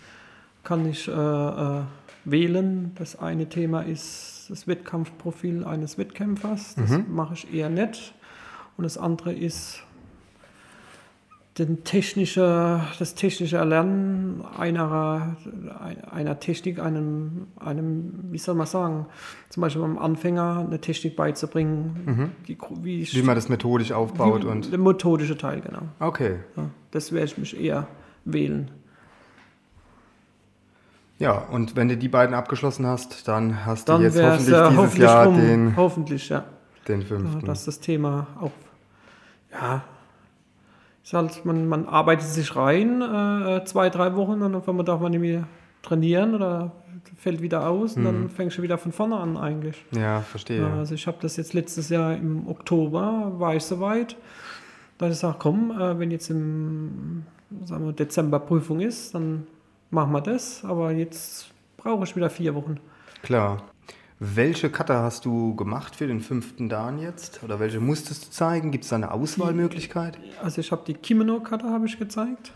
kann 0.64 0.88
ich 0.88 1.08
äh, 1.08 1.12
äh, 1.12 1.80
wählen. 2.24 2.92
Das 2.96 3.18
eine 3.18 3.48
Thema 3.48 3.80
ist 3.82 4.46
das 4.50 4.66
Wettkampfprofil 4.66 5.64
eines 5.64 5.96
Wettkämpfers. 5.96 6.74
Das 6.74 6.90
Mhm. 6.90 7.06
mache 7.14 7.34
ich 7.34 7.54
eher 7.54 7.70
nicht. 7.70 8.12
Und 8.76 8.84
das 8.84 8.98
andere 8.98 9.32
ist 9.32 9.82
den 11.59 11.83
technische, 11.85 12.81
das 12.99 13.14
technische 13.14 13.57
Erlernen 13.57 14.42
einer, 14.59 15.37
einer 16.11 16.38
Technik, 16.40 16.79
einem, 16.79 17.49
einem, 17.59 18.14
wie 18.31 18.38
soll 18.38 18.55
man 18.55 18.66
sagen, 18.66 19.07
zum 19.49 19.62
Beispiel 19.62 19.83
einem 19.83 19.99
Anfänger 19.99 20.64
eine 20.66 20.81
Technik 20.81 21.16
beizubringen, 21.16 22.33
die, 22.47 22.57
gro- 22.57 22.77
wie, 22.83 23.01
ich- 23.01 23.14
Wie 23.14 23.23
man 23.23 23.35
das 23.35 23.49
methodisch 23.49 23.92
aufbaut 23.92 24.44
wie, 24.44 24.49
und. 24.49 24.71
der 24.71 24.79
methodische 24.79 25.37
Teil, 25.37 25.61
genau. 25.61 25.83
Okay. 26.01 26.37
Ja, 26.57 26.64
das 26.92 27.12
werde 27.12 27.27
ich 27.27 27.38
mich 27.38 27.59
eher 27.61 27.87
wählen. 28.25 28.71
Ja, 31.18 31.33
und 31.33 31.75
wenn 31.75 31.88
du 31.88 31.97
die 31.97 32.09
beiden 32.09 32.35
abgeschlossen 32.35 32.87
hast, 32.87 33.27
dann 33.27 33.66
hast 33.66 33.88
Dann 33.88 34.01
du 34.01 34.07
jetzt 34.07 34.23
hoffentlich 34.23 34.55
es 34.55 34.61
äh, 34.61 34.68
dieses 34.68 34.77
hoffentlich 34.79 35.09
Jahr 35.09 35.27
rum. 35.27 35.37
den, 35.37 35.77
hoffentlich, 35.77 36.29
ja. 36.29 36.44
den 36.87 37.01
Ja, 37.01 37.07
fünften. 37.09 37.44
dass 37.47 37.64
das 37.64 37.81
Thema 37.81 38.29
auch, 38.40 38.53
ja, 39.53 39.83
ist 41.09 41.14
halt, 41.14 41.44
man, 41.47 41.66
man 41.66 41.87
arbeitet 41.87 42.27
sich 42.27 42.55
rein, 42.55 43.01
äh, 43.01 43.64
zwei, 43.64 43.88
drei 43.88 44.14
Wochen, 44.14 44.42
und 44.42 44.53
dann 44.53 44.85
darf 44.85 45.01
man 45.01 45.11
nicht 45.11 45.21
mehr 45.23 45.49
trainieren 45.81 46.35
oder 46.35 46.73
fällt 47.16 47.40
wieder 47.40 47.66
aus 47.66 47.97
und 47.97 48.05
dann 48.05 48.29
fängst 48.29 48.59
du 48.59 48.62
wieder 48.62 48.77
von 48.77 48.92
vorne 48.92 49.16
an 49.16 49.38
eigentlich. 49.38 49.83
ja, 49.92 50.21
verstehe. 50.21 50.61
Ja, 50.61 50.75
also 50.75 50.94
ich 50.94 51.07
habe 51.07 51.16
das 51.23 51.38
jetzt 51.38 51.55
letztes 51.55 51.88
Jahr 51.88 52.14
im 52.14 52.47
Oktober, 52.47 53.33
war 53.38 53.57
ich 53.57 53.64
soweit, 53.64 54.16
dass 54.99 55.14
ich 55.14 55.18
sage, 55.18 55.37
komm, 55.38 55.71
äh, 55.71 55.99
wenn 55.99 56.11
jetzt 56.11 56.29
im 56.29 57.25
sagen 57.64 57.87
wir, 57.87 57.92
Dezember 57.94 58.38
Prüfung 58.38 58.81
ist, 58.81 59.14
dann 59.14 59.47
machen 59.90 60.12
wir 60.12 60.21
das, 60.21 60.62
aber 60.62 60.92
jetzt 60.92 61.49
brauche 61.79 62.05
ich 62.05 62.14
wieder 62.14 62.29
vier 62.29 62.55
Wochen. 62.55 62.79
Klar. 63.23 63.62
Welche 64.20 64.68
Cutter 64.68 65.02
hast 65.02 65.24
du 65.24 65.54
gemacht 65.54 65.94
für 65.94 66.09
den 66.09 66.20
fünften 66.20 66.68
Dan 66.68 66.98
jetzt? 66.98 67.44
Oder 67.44 67.61
welche 67.61 67.78
musstest 67.78 68.26
du 68.26 68.31
zeigen? 68.31 68.72
Gibt 68.72 68.83
es 68.85 68.90
da 68.90 68.96
eine 68.96 69.12
Auswahlmöglichkeit? 69.12 70.18
Also 70.42 70.61
ich 70.61 70.72
habe 70.72 70.83
die 70.87 70.94
Kimono-Kata 70.94 71.68
habe 71.70 71.87
ich 71.87 71.98
gezeigt 72.00 72.52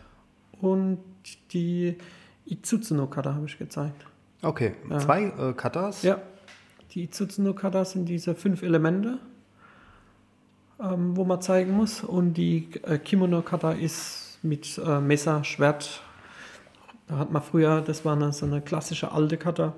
und 0.61 0.99
die 1.53 1.97
Itsutsuno-Kata 2.47 3.35
habe 3.35 3.47
ich 3.47 3.59
gezeigt. 3.59 4.07
Okay, 4.43 4.75
Ja. 4.91 4.99
zwei 4.99 5.23
äh, 5.27 5.53
Cutters. 5.53 6.03
Ja, 6.03 6.19
die 6.91 7.05
Itsutsuno-Kata 7.05 7.85
sind 7.85 8.07
diese 8.07 8.35
fünf 8.35 8.63
Elemente, 8.63 9.19
ähm, 10.81 11.17
wo 11.17 11.25
man 11.25 11.41
zeigen 11.41 11.73
muss 11.73 12.03
und 12.03 12.35
die 12.35 12.71
äh, 12.83 12.99
Kimono-Kata 12.99 13.71
ist 13.73 14.41
mit 14.43 14.81
äh, 14.85 15.01
Messer, 15.01 15.45
Schwert. 15.45 16.03
Da 17.07 17.19
hat 17.19 17.31
man 17.31 17.41
früher, 17.41 17.83
das 17.83 18.05
war 18.05 18.17
eine, 18.17 18.33
so 18.33 18.47
eine 18.47 18.61
klassische 18.63 19.13
alte 19.13 19.37
Kata, 19.37 19.75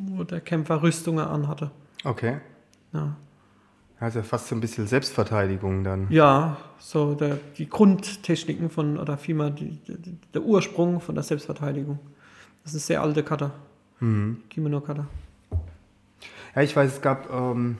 wo 0.00 0.24
der 0.24 0.40
Kämpfer 0.40 0.82
Rüstungen 0.82 1.24
anhatte. 1.26 1.70
Okay. 2.04 2.38
Ja. 2.92 3.16
Also 3.98 4.22
fast 4.22 4.48
so 4.48 4.54
ein 4.54 4.60
bisschen 4.60 4.86
Selbstverteidigung 4.86 5.84
dann. 5.84 6.06
Ja, 6.10 6.56
so 6.78 7.14
der, 7.14 7.38
die 7.58 7.68
Grundtechniken 7.68 8.70
von, 8.70 8.98
oder 8.98 9.18
vielmehr 9.18 9.50
die, 9.50 9.78
die, 9.86 10.16
der 10.32 10.42
Ursprung 10.42 11.00
von 11.00 11.14
der 11.14 11.22
Selbstverteidigung. 11.22 11.98
Das 12.62 12.72
ist 12.72 12.76
eine 12.76 12.86
sehr 12.86 13.02
alte 13.02 13.22
Kata, 13.22 13.52
Mhm. 14.00 14.42
Kimono-Kata. 14.48 15.06
Ja, 16.54 16.62
ich 16.62 16.74
weiß, 16.74 16.94
es 16.94 17.02
gab 17.02 17.30
ähm, 17.30 17.76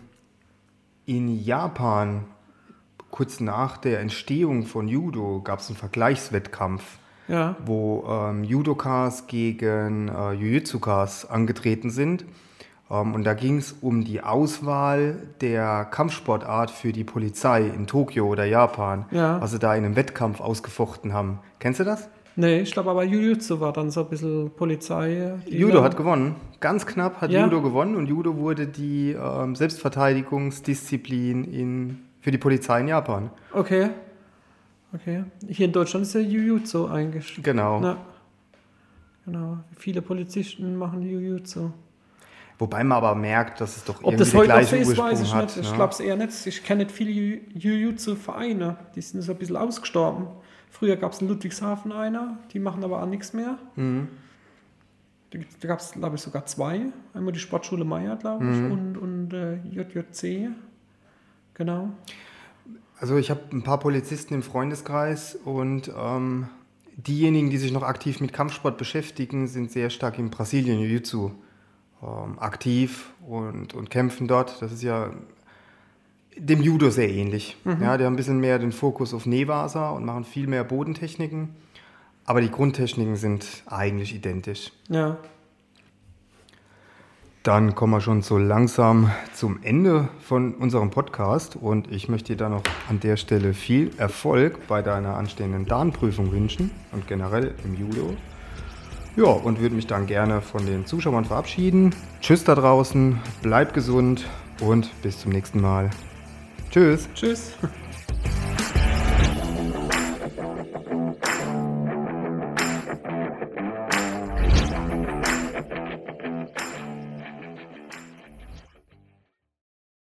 in 1.06 1.42
Japan, 1.42 2.26
kurz 3.11 3.40
nach 3.40 3.78
der 3.78 4.00
Entstehung 4.00 4.66
von 4.66 4.87
Judo, 4.87 5.40
gab 5.42 5.61
es 5.61 5.68
einen 5.68 5.78
Vergleichswettkampf, 5.78 6.98
Ja, 7.30 7.56
wo 7.64 8.04
ähm, 8.10 8.42
Judokas 8.44 9.26
gegen 9.28 10.08
äh, 10.08 10.32
Jiu-Jitsukas 10.32 11.26
angetreten 11.30 11.90
sind. 11.90 12.24
Ähm, 12.90 13.14
und 13.14 13.24
da 13.24 13.34
ging 13.34 13.58
es 13.58 13.72
um 13.80 14.04
die 14.04 14.20
Auswahl 14.22 15.14
der 15.40 15.84
Kampfsportart 15.90 16.70
für 16.72 16.92
die 16.92 17.04
Polizei 17.04 17.62
in 17.62 17.86
Tokio 17.86 18.26
oder 18.26 18.44
Japan, 18.44 19.06
Ja. 19.12 19.40
was 19.40 19.52
sie 19.52 19.58
da 19.60 19.74
in 19.76 19.84
einem 19.84 19.94
Wettkampf 19.96 20.40
ausgefochten 20.40 21.12
haben. 21.12 21.38
Kennst 21.60 21.78
du 21.80 21.84
das? 21.84 22.08
Nee, 22.36 22.60
ich 22.60 22.72
glaube 22.72 22.90
aber 22.90 23.04
Jujutsu 23.04 23.60
war 23.60 23.72
dann 23.72 23.90
so 23.90 24.00
ein 24.00 24.08
bisschen 24.08 24.50
Polizei. 24.56 25.34
Judo 25.46 25.82
hat 25.82 25.96
gewonnen. 25.96 26.36
Ganz 26.60 26.86
knapp 26.86 27.20
hat 27.20 27.30
Ja. 27.30 27.44
Judo 27.44 27.60
gewonnen 27.60 27.96
und 27.96 28.06
Judo 28.08 28.36
wurde 28.36 28.66
die 28.66 29.12
ähm, 29.12 29.54
Selbstverteidigungsdisziplin 29.54 31.44
in, 31.44 31.98
für 32.20 32.30
die 32.30 32.38
Polizei 32.38 32.80
in 32.80 32.88
Japan. 32.88 33.30
Okay. 33.52 33.90
Okay. 34.92 35.24
Hier 35.48 35.66
in 35.66 35.72
Deutschland 35.72 36.05
ist 36.07 36.14
ja 36.14 36.20
Jujutsu 36.20 36.87
eigentlich. 36.88 37.40
Genau. 37.42 37.81
Na, 37.81 37.96
genau. 39.24 39.59
Viele 39.76 40.03
Polizisten 40.03 40.76
machen 40.76 41.03
Jujutsu. 41.03 41.70
Wobei 42.59 42.85
man 42.85 42.98
aber 42.98 43.14
merkt, 43.14 43.61
dass 43.61 43.76
es 43.79 43.85
doch 43.85 43.96
Ob 44.03 44.12
irgendwie 44.12 44.18
das 44.18 44.35
heute 44.35 44.48
noch 44.53 44.62
so 44.62 44.76
ist, 44.76 44.98
weiß 44.98 45.20
ich 45.22 45.33
hat. 45.35 45.44
nicht. 45.44 45.57
Ich 45.59 45.70
ne? 45.70 45.76
glaube 45.76 45.92
es 45.94 46.00
eher 46.00 46.16
nicht. 46.16 46.46
Ich 46.46 46.62
kenne 46.64 46.83
nicht 46.85 46.92
viele 46.94 47.11
Ju- 47.11 47.40
Jujutsu-Vereine. 47.55 48.76
Die 48.94 49.00
sind 49.00 49.22
so 49.22 49.33
ein 49.33 49.38
bisschen 49.38 49.57
ausgestorben. 49.57 50.26
Früher 50.68 50.96
gab 50.96 51.12
es 51.12 51.20
in 51.22 51.29
Ludwigshafen 51.29 51.90
einer, 51.92 52.38
die 52.53 52.59
machen 52.59 52.85
aber 52.85 53.03
auch 53.03 53.07
nichts 53.07 53.33
mehr. 53.33 53.59
Mhm. 53.76 54.09
Da 55.31 55.68
gab 55.68 55.79
es, 55.81 55.92
glaube 55.92 56.16
ich, 56.16 56.22
sogar 56.22 56.44
zwei. 56.46 56.83
Einmal 57.14 57.33
die 57.33 57.38
Sportschule 57.38 57.85
Meier, 57.85 58.16
glaube 58.16 58.44
ich, 58.44 58.50
Mhm. 58.59 58.72
und, 58.72 58.96
und 58.98 59.33
äh, 59.33 59.55
JJC. 59.70 60.50
Genau. 61.55 61.90
Also 63.00 63.16
ich 63.16 63.30
habe 63.30 63.40
ein 63.52 63.62
paar 63.62 63.78
Polizisten 63.78 64.34
im 64.34 64.42
Freundeskreis 64.42 65.34
und 65.34 65.90
ähm, 65.98 66.48
diejenigen, 66.96 67.48
die 67.48 67.56
sich 67.56 67.72
noch 67.72 67.82
aktiv 67.82 68.20
mit 68.20 68.34
Kampfsport 68.34 68.76
beschäftigen, 68.76 69.46
sind 69.46 69.72
sehr 69.72 69.88
stark 69.88 70.18
in 70.18 70.28
Brasilien 70.28 70.78
Jiu-Jitsu 70.80 71.30
ähm, 72.02 72.38
aktiv 72.38 73.10
und, 73.26 73.72
und 73.72 73.88
kämpfen 73.88 74.28
dort. 74.28 74.60
Das 74.60 74.70
ist 74.70 74.82
ja 74.82 75.14
dem 76.36 76.60
Judo 76.60 76.90
sehr 76.90 77.08
ähnlich. 77.08 77.56
Ja, 77.64 77.96
die 77.96 78.04
haben 78.04 78.12
ein 78.12 78.16
bisschen 78.16 78.38
mehr 78.38 78.58
den 78.58 78.72
Fokus 78.72 79.14
auf 79.14 79.24
Nevasa 79.24 79.90
und 79.90 80.04
machen 80.04 80.24
viel 80.24 80.46
mehr 80.46 80.64
Bodentechniken. 80.64 81.56
Aber 82.26 82.42
die 82.42 82.50
Grundtechniken 82.50 83.16
sind 83.16 83.62
eigentlich 83.66 84.14
identisch. 84.14 84.72
Ja. 84.88 85.16
Dann 87.42 87.74
kommen 87.74 87.94
wir 87.94 88.03
schon 88.03 88.20
so 88.20 88.37
langsam 88.37 89.11
zum 89.33 89.62
Ende 89.62 90.11
von 90.20 90.53
unserem 90.57 90.90
Podcast 90.90 91.57
und 91.57 91.90
ich 91.90 92.07
möchte 92.11 92.35
dir 92.35 92.37
dann 92.37 92.53
noch 92.53 92.62
an 92.90 93.00
der 93.00 93.16
Stelle 93.16 93.55
viel 93.55 93.92
Erfolg 93.96 94.66
bei 94.68 94.83
deiner 94.83 95.16
anstehenden 95.16 95.64
Dan-Prüfung 95.64 96.33
wünschen 96.33 96.70
und 96.92 97.09
generell 97.09 97.55
im 97.64 97.74
Judo. 97.74 98.14
Ja, 99.16 99.24
und 99.24 99.59
würde 99.59 99.74
mich 99.74 99.87
dann 99.87 100.07
gerne 100.07 100.42
von 100.42 100.66
den 100.66 100.85
Zuschauern 100.85 101.24
verabschieden. 101.24 101.94
Tschüss 102.20 102.44
da 102.44 102.55
draußen, 102.55 103.18
bleib 103.40 103.72
gesund 103.72 104.29
und 104.61 104.90
bis 105.00 105.18
zum 105.18 105.33
nächsten 105.33 105.62
Mal. 105.62 105.88
Tschüss. 106.70 107.09
Tschüss. 107.14 107.55